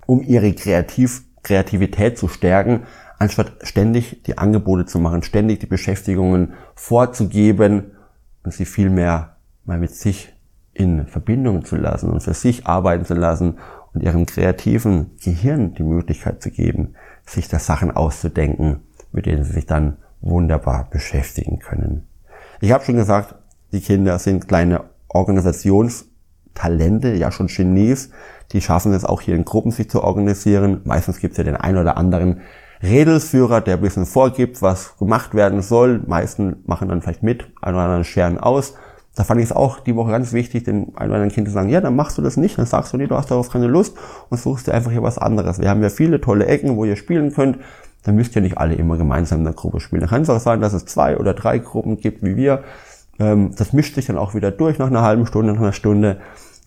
um 0.06 0.22
ihre 0.22 0.52
kreativ 0.52 1.22
Kreativität 1.42 2.18
zu 2.18 2.28
stärken, 2.28 2.82
anstatt 3.18 3.52
ständig 3.62 4.22
die 4.24 4.38
Angebote 4.38 4.84
zu 4.84 4.98
machen, 4.98 5.22
ständig 5.22 5.60
die 5.60 5.66
Beschäftigungen 5.66 6.52
vorzugeben 6.74 7.92
und 8.44 8.52
sie 8.52 8.64
vielmehr 8.64 9.36
mal 9.64 9.78
mit 9.78 9.94
sich 9.94 10.34
in 10.72 11.06
Verbindung 11.06 11.64
zu 11.64 11.76
lassen 11.76 12.10
und 12.10 12.22
für 12.22 12.34
sich 12.34 12.66
arbeiten 12.66 13.04
zu 13.04 13.14
lassen 13.14 13.58
und 13.92 14.02
ihrem 14.02 14.26
kreativen 14.26 15.12
Gehirn 15.22 15.74
die 15.74 15.82
Möglichkeit 15.82 16.42
zu 16.42 16.50
geben, 16.50 16.94
sich 17.26 17.48
da 17.48 17.58
Sachen 17.58 17.90
auszudenken, 17.90 18.80
mit 19.12 19.26
denen 19.26 19.44
sie 19.44 19.52
sich 19.52 19.66
dann 19.66 19.96
wunderbar 20.20 20.88
beschäftigen 20.90 21.58
können. 21.58 22.06
Ich 22.60 22.72
habe 22.72 22.84
schon 22.84 22.96
gesagt, 22.96 23.34
die 23.72 23.80
Kinder 23.80 24.18
sind 24.18 24.48
kleine 24.48 24.84
Organisationstalente, 25.08 27.14
ja 27.14 27.32
schon 27.32 27.46
Genies. 27.46 28.10
Die 28.52 28.60
schaffen 28.60 28.92
es 28.92 29.04
auch 29.04 29.20
hier 29.20 29.34
in 29.34 29.44
Gruppen 29.44 29.70
sich 29.70 29.88
zu 29.88 30.02
organisieren. 30.02 30.80
Meistens 30.84 31.20
gibt 31.20 31.32
es 31.32 31.38
ja 31.38 31.44
den 31.44 31.56
einen 31.56 31.78
oder 31.78 31.96
anderen 31.96 32.40
Redelsführer, 32.82 33.60
der 33.60 33.76
ein 33.76 33.82
bisschen 33.82 34.06
vorgibt, 34.06 34.62
was 34.62 34.96
gemacht 34.98 35.34
werden 35.34 35.62
soll. 35.62 36.02
Meisten 36.06 36.56
machen 36.66 36.88
dann 36.88 37.02
vielleicht 37.02 37.22
mit, 37.22 37.44
ein 37.60 37.74
oder 37.74 37.84
anderen 37.84 38.04
scheren 38.04 38.38
aus. 38.38 38.74
Da 39.14 39.24
fand 39.24 39.40
ich 39.40 39.46
es 39.46 39.52
auch 39.52 39.80
die 39.80 39.96
Woche 39.96 40.12
ganz 40.12 40.32
wichtig, 40.32 40.64
den 40.64 40.96
ein 40.96 41.08
oder 41.08 41.16
anderen 41.16 41.30
Kind 41.30 41.48
zu 41.48 41.52
sagen, 41.52 41.68
ja, 41.68 41.80
dann 41.80 41.96
machst 41.96 42.16
du 42.16 42.22
das 42.22 42.36
nicht, 42.36 42.58
dann 42.58 42.66
sagst 42.66 42.92
du, 42.92 42.96
nee, 42.96 43.06
du 43.06 43.16
hast 43.16 43.30
darauf 43.30 43.50
keine 43.50 43.66
Lust 43.66 43.96
und 44.30 44.38
suchst 44.38 44.68
dir 44.68 44.74
einfach 44.74 44.92
hier 44.92 45.02
was 45.02 45.18
anderes. 45.18 45.60
Wir 45.60 45.68
haben 45.68 45.82
ja 45.82 45.90
viele 45.90 46.20
tolle 46.20 46.46
Ecken, 46.46 46.76
wo 46.76 46.84
ihr 46.84 46.96
spielen 46.96 47.32
könnt. 47.32 47.58
Dann 48.04 48.16
müsst 48.16 48.34
ihr 48.34 48.42
nicht 48.42 48.58
alle 48.58 48.74
immer 48.74 48.96
gemeinsam 48.96 49.40
in 49.40 49.44
der 49.44 49.54
Gruppe 49.54 49.80
spielen. 49.80 50.00
Dann 50.00 50.10
kann 50.10 50.22
es 50.22 50.30
auch 50.30 50.40
sein, 50.40 50.60
dass 50.60 50.72
es 50.72 50.86
zwei 50.86 51.18
oder 51.18 51.34
drei 51.34 51.58
Gruppen 51.58 51.98
gibt, 51.98 52.22
wie 52.22 52.36
wir. 52.36 52.64
Ähm, 53.18 53.52
das 53.56 53.72
mischt 53.72 53.94
sich 53.94 54.06
dann 54.06 54.18
auch 54.18 54.34
wieder 54.34 54.50
durch 54.50 54.78
nach 54.78 54.86
einer 54.86 55.02
halben 55.02 55.26
Stunde, 55.26 55.52
nach 55.52 55.60
einer 55.60 55.72
Stunde. 55.72 56.20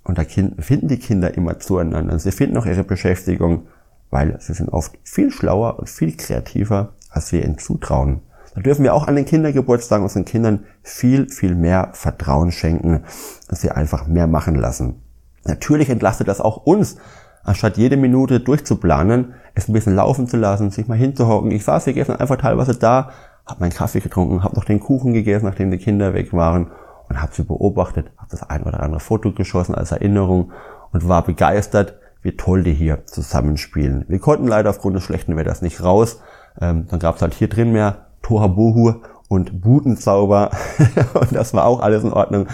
Und 0.04 0.18
da 0.18 0.24
finden 0.24 0.88
die 0.88 1.00
Kinder 1.00 1.34
immer 1.36 1.60
zueinander. 1.60 2.20
Sie 2.20 2.32
finden 2.32 2.58
auch 2.58 2.66
ihre 2.66 2.84
Beschäftigung, 2.84 3.68
weil 4.12 4.38
sie 4.40 4.54
sind 4.54 4.70
oft 4.70 4.98
viel 5.04 5.32
schlauer 5.32 5.80
und 5.80 5.90
viel 5.90 6.16
kreativer, 6.16 6.94
als 7.10 7.32
wir 7.32 7.44
ihnen 7.44 7.58
zutrauen. 7.58 8.22
Da 8.54 8.62
dürfen 8.62 8.84
wir 8.84 8.94
auch 8.94 9.08
an 9.08 9.16
den 9.16 9.26
Kindergeburtstagen 9.26 10.04
unseren 10.04 10.26
Kindern 10.26 10.66
viel, 10.84 11.30
viel 11.30 11.56
mehr 11.56 11.90
Vertrauen 11.94 12.52
schenken 12.52 13.04
und 13.50 13.58
sie 13.58 13.72
einfach 13.72 14.06
mehr 14.06 14.28
machen 14.28 14.56
lassen. 14.56 15.02
Natürlich 15.46 15.90
entlastet 15.90 16.28
das 16.28 16.40
auch 16.40 16.58
uns, 16.66 16.98
anstatt 17.44 17.78
jede 17.78 17.98
Minute 17.98 18.40
durchzuplanen, 18.40 19.34
es 19.54 19.68
ein 19.68 19.74
bisschen 19.74 19.96
laufen 19.96 20.28
zu 20.28 20.38
lassen, 20.38 20.72
sich 20.72 20.88
mal 20.88 20.98
hinzuhocken. 20.98 21.52
Ich 21.52 21.64
saß 21.64 21.84
hier 21.84 21.94
gestern 21.94 22.18
einfach 22.18 22.38
teilweise 22.38 22.76
da, 22.76 23.12
habe 23.46 23.60
meinen 23.60 23.74
Kaffee 23.74 24.00
getrunken, 24.00 24.44
habe 24.44 24.56
noch 24.56 24.66
den 24.66 24.80
Kuchen 24.80 25.14
gegessen, 25.14 25.46
nachdem 25.46 25.72
die 25.72 25.78
Kinder 25.78 26.14
weg 26.14 26.34
waren 26.34 26.72
und 27.10 27.22
habe 27.22 27.34
sie 27.34 27.44
beobachtet, 27.44 28.12
habe 28.18 28.30
das 28.32 28.50
ein 28.50 28.64
oder 28.64 28.82
andere 28.82 29.00
Foto 29.00 29.32
geschossen 29.32 29.76
als 29.76 29.92
Erinnerung 29.92 30.52
und 30.92 31.08
war 31.08 31.24
begeistert, 31.24 31.96
wie 32.22 32.38
toll 32.38 32.64
die 32.64 32.74
hier 32.74 33.06
zusammenspielen. 33.06 34.06
Wir 34.08 34.20
konnten 34.20 34.48
leider 34.48 34.70
aufgrund 34.70 34.96
des 34.96 35.04
schlechten 35.04 35.36
Wetters 35.36 35.62
nicht 35.62 35.84
raus. 35.84 36.22
Ähm, 36.60 36.88
dann 36.90 37.00
gab 37.00 37.18
es 37.18 37.22
halt 37.22 37.34
hier 37.34 37.50
drin 37.50 37.74
mehr 37.74 38.08
Tohabohu 38.22 39.02
und 39.28 39.62
Butenzauber 39.62 40.52
und 41.14 41.36
das 41.36 41.54
war 41.54 41.66
auch 41.66 41.82
alles 41.82 42.04
in 42.04 42.14
Ordnung. 42.14 42.48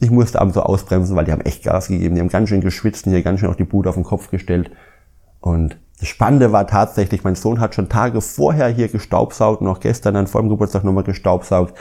Ich 0.00 0.10
musste 0.10 0.40
abends 0.40 0.54
so 0.54 0.62
ausbremsen, 0.62 1.14
weil 1.14 1.26
die 1.26 1.32
haben 1.32 1.42
echt 1.42 1.62
Gas 1.62 1.88
gegeben. 1.88 2.14
Die 2.14 2.20
haben 2.20 2.28
ganz 2.28 2.48
schön 2.48 2.62
geschwitzt 2.62 3.06
und 3.06 3.12
hier 3.12 3.22
ganz 3.22 3.40
schön 3.40 3.50
auf 3.50 3.56
die 3.56 3.64
Bude 3.64 3.88
auf 3.88 3.96
den 3.96 4.04
Kopf 4.04 4.30
gestellt. 4.30 4.70
Und 5.40 5.78
das 5.98 6.08
Spannende 6.08 6.52
war 6.52 6.66
tatsächlich, 6.66 7.22
mein 7.22 7.34
Sohn 7.34 7.60
hat 7.60 7.74
schon 7.74 7.90
Tage 7.90 8.22
vorher 8.22 8.68
hier 8.68 8.88
gestaubsaugt 8.88 9.60
und 9.60 9.68
auch 9.68 9.80
gestern 9.80 10.14
dann 10.14 10.26
vor 10.26 10.40
dem 10.40 10.48
Geburtstag 10.48 10.84
nochmal 10.84 11.04
gestaubsaugt, 11.04 11.74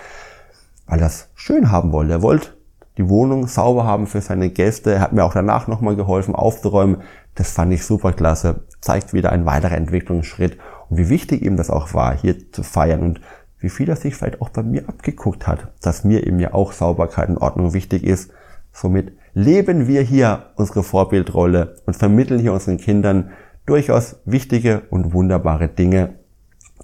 weil 0.86 1.00
er 1.00 1.06
das 1.06 1.30
schön 1.36 1.72
haben 1.72 1.94
wollte. 1.94 2.12
Er 2.12 2.22
wollte 2.22 2.50
die 2.98 3.08
Wohnung 3.08 3.48
sauber 3.48 3.86
haben 3.86 4.08
für 4.08 4.20
seine 4.20 4.50
Gäste. 4.50 4.92
Er 4.96 5.00
hat 5.00 5.14
mir 5.14 5.24
auch 5.24 5.34
danach 5.34 5.68
nochmal 5.68 5.96
geholfen 5.96 6.36
aufzuräumen. 6.36 6.98
Das 7.36 7.54
fand 7.54 7.72
ich 7.72 7.86
super 7.86 8.12
klasse. 8.12 8.66
Zeigt 8.82 9.14
wieder 9.14 9.32
ein 9.32 9.46
weiterer 9.46 9.78
Entwicklungsschritt 9.78 10.58
und 10.90 10.98
wie 10.98 11.08
wichtig 11.08 11.42
ihm 11.42 11.56
das 11.56 11.70
auch 11.70 11.94
war, 11.94 12.18
hier 12.18 12.52
zu 12.52 12.64
feiern 12.64 13.02
und 13.02 13.22
wie 13.60 13.70
viel 13.70 13.90
er 13.90 13.96
sich 13.96 14.16
vielleicht 14.16 14.42
auch 14.42 14.50
bei 14.50 14.64
mir 14.64 14.88
abgeguckt 14.88 15.48
hat, 15.48 15.68
dass 15.82 16.04
mir 16.04 16.26
eben 16.26 16.40
ja 16.40 16.54
auch 16.54 16.72
Sauberkeit 16.72 17.30
und 17.30 17.38
Ordnung 17.38 17.74
wichtig 17.74 18.04
ist. 18.04 18.32
Somit 18.72 19.14
leben 19.34 19.88
wir 19.88 20.02
hier 20.02 20.52
unsere 20.56 20.84
Vorbildrolle 20.84 21.76
und 21.86 21.96
vermitteln 21.96 22.40
hier 22.40 22.54
unseren 22.54 22.78
Kindern 22.78 23.32
durchaus 23.66 24.18
wichtige 24.26 24.84
und 24.90 25.14
wunderbare 25.14 25.68
Dinge, 25.68 26.16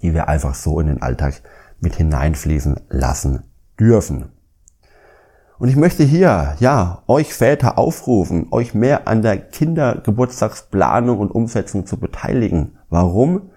die 0.02 0.14
wir 0.14 0.28
einfach 0.28 0.56
so 0.56 0.80
in 0.80 0.88
den 0.88 1.02
Alltag 1.02 1.42
mit 1.80 1.96
hineinfließen 1.96 2.82
lassen 2.90 3.44
dürfen. 3.80 4.32
Und 5.58 5.70
ich 5.70 5.78
möchte 5.78 6.04
hier, 6.04 6.56
ja, 6.60 7.04
euch 7.08 7.34
Väter 7.34 7.78
aufrufen, 7.78 8.48
euch 8.52 8.74
mehr 8.74 9.08
an 9.08 9.22
der 9.22 9.38
Kindergeburtstagsplanung 9.38 11.18
und 11.20 11.32
Umsetzung 11.32 11.86
zu 11.86 11.98
beteiligen. 11.98 12.78
Warum? 12.90 13.52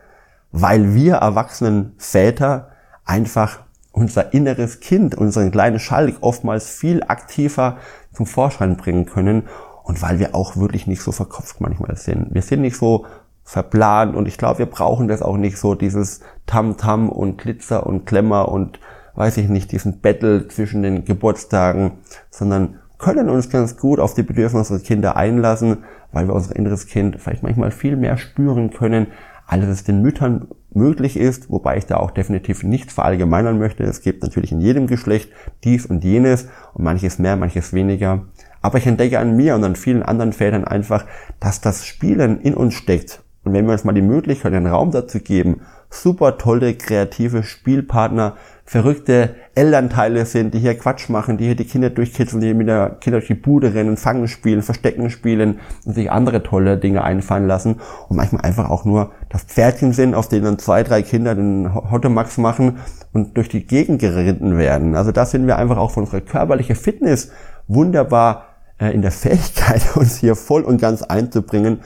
Weil 0.52 0.94
wir 0.94 1.16
erwachsenen 1.16 1.94
Väter 1.98 2.70
einfach 3.08 3.60
unser 3.92 4.32
inneres 4.32 4.80
Kind, 4.80 5.16
unseren 5.16 5.50
kleinen 5.50 5.80
Schalk 5.80 6.16
oftmals 6.20 6.68
viel 6.68 7.02
aktiver 7.02 7.78
zum 8.12 8.26
Vorschein 8.26 8.76
bringen 8.76 9.06
können 9.06 9.44
und 9.82 10.00
weil 10.02 10.18
wir 10.18 10.34
auch 10.34 10.56
wirklich 10.56 10.86
nicht 10.86 11.02
so 11.02 11.10
verkopft 11.10 11.60
manchmal 11.60 11.96
sind. 11.96 12.34
Wir 12.34 12.42
sind 12.42 12.60
nicht 12.60 12.76
so 12.76 13.06
verplant 13.42 14.14
und 14.14 14.28
ich 14.28 14.36
glaube, 14.36 14.58
wir 14.58 14.66
brauchen 14.66 15.08
das 15.08 15.22
auch 15.22 15.38
nicht 15.38 15.56
so, 15.56 15.74
dieses 15.74 16.20
Tam-Tam 16.46 17.08
und 17.08 17.38
Glitzer 17.38 17.86
und 17.86 18.04
Klemmer 18.04 18.48
und 18.48 18.78
weiß 19.14 19.38
ich 19.38 19.48
nicht, 19.48 19.72
diesen 19.72 20.00
Battle 20.00 20.46
zwischen 20.48 20.82
den 20.82 21.04
Geburtstagen, 21.04 21.92
sondern 22.30 22.78
können 22.98 23.30
uns 23.30 23.48
ganz 23.48 23.76
gut 23.76 24.00
auf 24.00 24.14
die 24.14 24.22
Bedürfnisse 24.22 24.74
unserer 24.74 24.86
Kinder 24.86 25.16
einlassen, 25.16 25.78
weil 26.12 26.28
wir 26.28 26.34
unser 26.34 26.54
inneres 26.54 26.86
Kind 26.86 27.20
vielleicht 27.20 27.42
manchmal 27.42 27.70
viel 27.70 27.96
mehr 27.96 28.16
spüren 28.18 28.70
können, 28.70 29.06
als 29.46 29.64
es 29.64 29.84
den 29.84 30.02
Müttern 30.02 30.48
möglich 30.72 31.16
ist, 31.16 31.50
wobei 31.50 31.76
ich 31.78 31.86
da 31.86 31.96
auch 31.96 32.10
definitiv 32.10 32.62
nichts 32.62 32.92
verallgemeinern 32.92 33.58
möchte. 33.58 33.84
Es 33.84 34.02
gibt 34.02 34.22
natürlich 34.22 34.52
in 34.52 34.60
jedem 34.60 34.86
Geschlecht 34.86 35.30
dies 35.64 35.86
und 35.86 36.04
jenes 36.04 36.48
und 36.74 36.84
manches 36.84 37.18
mehr, 37.18 37.36
manches 37.36 37.72
weniger. 37.72 38.26
Aber 38.60 38.78
ich 38.78 38.86
entdecke 38.86 39.18
an 39.18 39.36
mir 39.36 39.54
und 39.54 39.64
an 39.64 39.76
vielen 39.76 40.02
anderen 40.02 40.32
Vätern 40.32 40.64
einfach, 40.64 41.06
dass 41.40 41.60
das 41.60 41.86
Spielen 41.86 42.40
in 42.40 42.54
uns 42.54 42.74
steckt. 42.74 43.22
Und 43.44 43.52
wenn 43.52 43.66
wir 43.66 43.72
uns 43.72 43.84
mal 43.84 43.92
die 43.92 44.02
Möglichkeit, 44.02 44.52
den 44.52 44.66
Raum 44.66 44.90
dazu 44.90 45.20
geben, 45.20 45.62
super 45.90 46.38
tolle, 46.38 46.74
kreative 46.74 47.42
Spielpartner 47.42 48.36
verrückte 48.64 49.34
Elternteile 49.54 50.26
sind, 50.26 50.52
die 50.52 50.58
hier 50.58 50.76
Quatsch 50.76 51.08
machen, 51.08 51.38
die 51.38 51.46
hier 51.46 51.56
die 51.56 51.64
Kinder 51.64 51.88
durchkitzeln, 51.88 52.42
die 52.42 52.52
mit 52.52 52.68
der 52.68 52.90
Kinder 53.00 53.18
durch 53.18 53.28
die 53.28 53.34
Bude 53.34 53.72
rennen, 53.72 53.96
Fangen 53.96 54.28
spielen, 54.28 54.60
Verstecken 54.60 55.08
spielen 55.08 55.60
und 55.86 55.94
sich 55.94 56.12
andere 56.12 56.42
tolle 56.42 56.76
Dinge 56.76 57.02
einfallen 57.02 57.46
lassen 57.46 57.80
und 58.08 58.16
manchmal 58.16 58.42
einfach 58.42 58.68
auch 58.68 58.84
nur 58.84 59.12
das 59.30 59.44
Pferdchen 59.44 59.94
sind, 59.94 60.14
auf 60.14 60.28
denen 60.28 60.44
dann 60.44 60.58
zwei, 60.58 60.82
drei 60.82 61.00
Kinder 61.00 61.34
den 61.34 61.74
Hottemax 61.74 62.36
machen 62.36 62.80
und 63.14 63.38
durch 63.38 63.48
die 63.48 63.66
Gegend 63.66 64.00
geritten 64.00 64.58
werden. 64.58 64.94
Also 64.94 65.12
da 65.12 65.24
sind 65.24 65.46
wir 65.46 65.56
einfach 65.56 65.78
auch 65.78 65.92
von 65.92 66.04
unserer 66.04 66.20
körperlichen 66.20 66.76
Fitness 66.76 67.30
wunderbar 67.68 68.44
äh, 68.78 68.92
in 68.92 69.00
der 69.00 69.12
Fähigkeit, 69.12 69.80
uns 69.96 70.18
hier 70.18 70.36
voll 70.36 70.62
und 70.62 70.78
ganz 70.78 71.02
einzubringen 71.02 71.80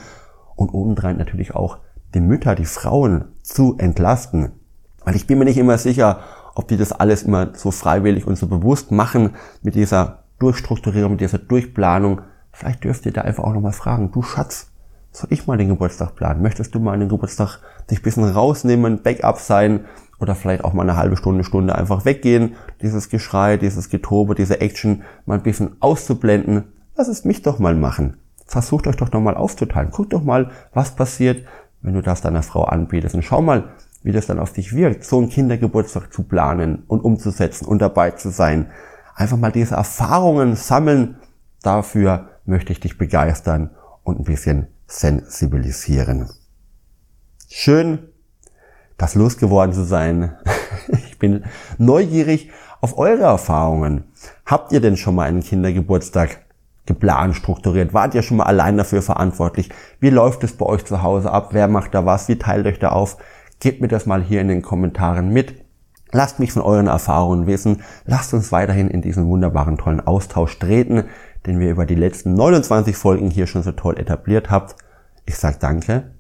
und 0.57 0.75
obendrein 0.75 1.17
natürlich 1.17 1.55
auch 1.55 1.79
die 2.15 2.21
Mütter, 2.21 2.57
die 2.57 2.65
Frauen 2.65 3.32
zu 3.43 3.77
entlasten. 3.79 4.53
Weil 5.05 5.17
ich 5.17 5.27
bin 5.27 5.39
mir 5.39 5.45
nicht 5.45 5.59
immer 5.59 5.79
sicher, 5.79 6.21
ob 6.55 6.69
die 6.69 6.77
das 6.77 6.93
alles 6.93 7.23
immer 7.23 7.51
so 7.55 7.71
freiwillig 7.71 8.27
und 8.27 8.37
so 8.37 8.47
bewusst 8.47 8.93
machen 8.93 9.31
mit 9.63 9.75
dieser 9.75 10.25
Durchstrukturierung, 10.39 11.13
mit 11.13 11.21
dieser 11.21 11.39
Durchplanung. 11.39 12.23
Vielleicht 12.53 12.85
dürft 12.85 13.07
ihr 13.07 13.13
da 13.13 13.23
einfach 13.23 13.45
auch 13.45 13.55
nochmal 13.55 13.73
fragen, 13.73 14.13
du 14.13 14.23
Schatz, 14.23 14.69
soll 15.11 15.33
ich 15.33 15.47
mal 15.47 15.59
den 15.59 15.69
Geburtstag 15.69 16.15
planen? 16.15 16.43
Möchtest 16.43 16.75
du 16.75 16.81
mal 16.81 16.99
den 16.99 17.09
Geburtstag 17.09 17.59
dich 17.91 18.01
ein 18.01 18.03
bisschen 18.03 18.25
rausnehmen, 18.25 19.03
Backup 19.03 19.39
sein 19.39 19.85
oder 20.19 20.35
vielleicht 20.35 20.65
auch 20.65 20.73
mal 20.73 20.83
eine 20.83 20.97
halbe 20.97 21.17
Stunde, 21.17 21.45
Stunde 21.45 21.75
einfach 21.75 22.05
weggehen, 22.05 22.55
dieses 22.81 23.11
Geschrei, 23.11 23.57
dieses 23.57 23.91
Getobe, 23.91 24.35
diese 24.35 24.61
Action 24.61 25.03
mal 25.27 25.35
ein 25.35 25.43
bisschen 25.43 25.77
auszublenden. 25.81 26.65
Lass 26.97 27.09
es 27.09 27.25
mich 27.25 27.43
doch 27.43 27.59
mal 27.59 27.75
machen. 27.75 28.17
Versucht 28.47 28.87
euch 28.87 28.97
doch 28.97 29.13
nochmal 29.13 29.37
aufzuteilen. 29.37 29.91
Guckt 29.91 30.13
doch 30.13 30.23
mal, 30.23 30.51
was 30.73 30.95
passiert, 30.95 31.45
wenn 31.83 31.95
du 31.95 32.03
das 32.03 32.21
deiner 32.21 32.43
Frau 32.43 32.65
anbietest. 32.65 33.15
Und 33.15 33.23
schau 33.23 33.43
mal, 33.43 33.75
wie 34.03 34.13
das 34.13 34.27
dann 34.27 34.39
auf 34.39 34.53
dich 34.53 34.75
wirkt, 34.75 35.05
so 35.05 35.19
einen 35.19 35.29
Kindergeburtstag 35.29 36.13
zu 36.13 36.23
planen 36.23 36.85
und 36.87 37.01
umzusetzen 37.01 37.67
und 37.67 37.81
dabei 37.81 38.13
zu 38.13 38.31
sein. 38.31 38.71
Einfach 39.15 39.37
mal 39.37 39.53
diese 39.53 39.75
Erfahrungen 39.75 40.57
sammeln. 40.57 41.17
Dafür 41.63 42.31
möchte 42.45 42.73
ich 42.73 42.81
dich 42.81 42.99
begeistern 42.99 43.71
und 44.03 44.21
ein 44.21 44.25
bisschen 44.25 44.69
sensibilisieren. 44.87 46.31
Schön, 47.49 47.99
das 48.97 49.15
losgeworden 49.15 49.75
zu 49.75 49.85
sein. 49.85 50.37
Ich 51.07 51.19
bin 51.19 51.45
neugierig 51.79 52.51
auf 52.81 52.99
eure 52.99 53.23
Erfahrungen. 53.23 54.05
Habt 54.45 54.73
ihr 54.73 54.81
denn 54.81 54.97
schon 54.97 55.15
mal 55.15 55.29
einen 55.29 55.43
Kindergeburtstag 55.43 56.45
geplant, 56.87 57.37
strukturiert? 57.37 57.95
Wart 57.95 58.15
ihr 58.15 58.23
schon 58.23 58.39
mal 58.39 58.45
allein 58.45 58.77
dafür 58.77 59.03
verantwortlich? 59.03 59.71
Wie 60.01 60.11
läuft 60.11 60.45
es 60.45 60.57
bei 60.57 60.67
euch 60.67 60.85
zu 60.85 61.03
Hause 61.03 61.31
ab? 61.31 61.49
Wer 61.53 61.69
macht 61.69 61.95
da 61.95 62.05
was? 62.05 62.29
Wie 62.29 62.39
teilt 62.39 62.67
euch 62.67 62.79
da 62.79 62.91
auf? 62.91 63.19
Gebt 63.61 63.81
mir 63.81 63.89
das 63.89 64.07
mal 64.07 64.23
hier 64.23 64.41
in 64.41 64.49
den 64.49 64.63
Kommentaren 64.63 65.31
mit. 65.31 65.55
Lasst 66.11 66.41
mich 66.41 66.53
von 66.53 66.63
euren 66.63 66.89
Erfahrungen 66.89 67.47
wissen. 67.47 67.83
Lasst 68.05 68.35
uns 68.35 68.53
weiterhin 68.53 68.89
in 68.89 69.01
diesen 69.01 69.27
wunderbaren, 69.29 69.79
tollen 69.79 70.07
Austausch 70.07 70.59
treten, 70.59 71.05
den 71.47 71.59
wir 71.59 71.71
über 71.71 71.87
die 71.87 71.95
letzten 71.95 72.35
29 72.35 72.97
Folgen 72.97 73.31
hier 73.31 73.47
schon 73.47 73.63
so 73.63 73.73
toll 73.73 73.99
etabliert 73.99 74.51
habt. 74.51 74.77
Ich 75.25 75.37
sage 75.37 75.57
danke. 75.59 76.13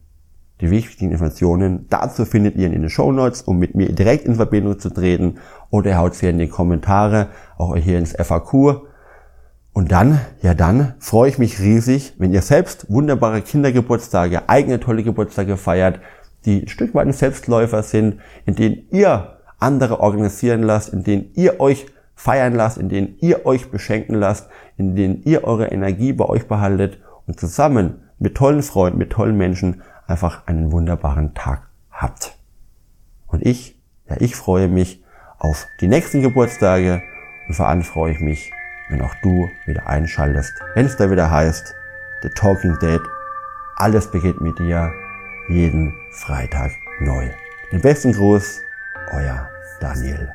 Die 0.62 0.70
wichtigen 0.70 1.10
Informationen 1.10 1.86
dazu 1.90 2.24
findet 2.24 2.54
ihr 2.54 2.66
in 2.66 2.72
den 2.72 2.88
Show 2.88 3.10
Notes, 3.10 3.42
um 3.42 3.58
mit 3.58 3.74
mir 3.74 3.92
direkt 3.92 4.26
in 4.26 4.36
Verbindung 4.36 4.78
zu 4.78 4.90
treten 4.90 5.38
oder 5.70 5.90
ihr 5.90 5.98
haut 5.98 6.14
sie 6.14 6.28
in 6.28 6.38
die 6.38 6.48
Kommentare, 6.48 7.28
auch 7.58 7.76
hier 7.76 7.98
ins 7.98 8.12
FAQ. 8.12 8.86
Und 9.72 9.90
dann, 9.90 10.20
ja 10.42 10.54
dann, 10.54 10.94
freue 10.98 11.30
ich 11.30 11.38
mich 11.38 11.58
riesig, 11.60 12.14
wenn 12.18 12.32
ihr 12.32 12.42
selbst 12.42 12.90
wunderbare 12.90 13.40
Kindergeburtstage, 13.40 14.48
eigene 14.48 14.80
tolle 14.80 15.02
Geburtstage 15.02 15.56
feiert, 15.56 16.00
die 16.44 16.62
ein 16.62 16.68
Stück 16.68 16.94
weit 16.94 17.06
ein 17.06 17.12
Selbstläufer 17.12 17.82
sind, 17.82 18.20
in 18.44 18.54
denen 18.54 18.86
ihr 18.90 19.38
andere 19.58 20.00
organisieren 20.00 20.62
lasst, 20.62 20.90
in 20.90 21.04
denen 21.04 21.30
ihr 21.34 21.60
euch 21.60 21.86
feiern 22.14 22.54
lasst, 22.54 22.78
in 22.78 22.88
denen 22.88 23.16
ihr 23.20 23.46
euch 23.46 23.70
beschenken 23.70 24.14
lasst, 24.14 24.48
in 24.76 24.94
denen 24.94 25.22
ihr 25.24 25.44
eure 25.44 25.68
Energie 25.68 26.12
bei 26.12 26.26
euch 26.26 26.46
behaltet 26.46 26.98
und 27.26 27.40
zusammen 27.40 28.02
mit 28.18 28.34
tollen 28.36 28.62
Freunden, 28.62 28.98
mit 28.98 29.10
tollen 29.10 29.36
Menschen 29.36 29.82
einfach 30.06 30.46
einen 30.46 30.70
wunderbaren 30.70 31.34
Tag 31.34 31.68
habt. 31.90 32.36
Und 33.26 33.46
ich, 33.46 33.80
ja, 34.08 34.16
ich 34.18 34.36
freue 34.36 34.68
mich 34.68 35.02
auf 35.38 35.66
die 35.80 35.88
nächsten 35.88 36.20
Geburtstage 36.20 37.02
und 37.48 37.54
vor 37.54 37.68
allem 37.68 37.82
freue 37.82 38.12
ich 38.12 38.20
mich, 38.20 38.52
wenn 38.92 39.02
auch 39.02 39.14
du 39.22 39.50
wieder 39.66 39.86
einschaltest, 39.86 40.60
wenn 40.74 40.86
es 40.86 40.96
da 40.96 41.10
wieder 41.10 41.30
heißt, 41.30 41.74
The 42.22 42.28
Talking 42.28 42.78
Dead, 42.78 43.00
alles 43.76 44.06
beginnt 44.06 44.40
mit 44.40 44.58
dir, 44.58 44.92
jeden 45.48 45.94
Freitag 46.12 46.72
neu. 47.00 47.30
Den 47.72 47.80
besten 47.80 48.12
Gruß, 48.12 48.62
euer 49.12 49.48
Daniel. 49.80 50.34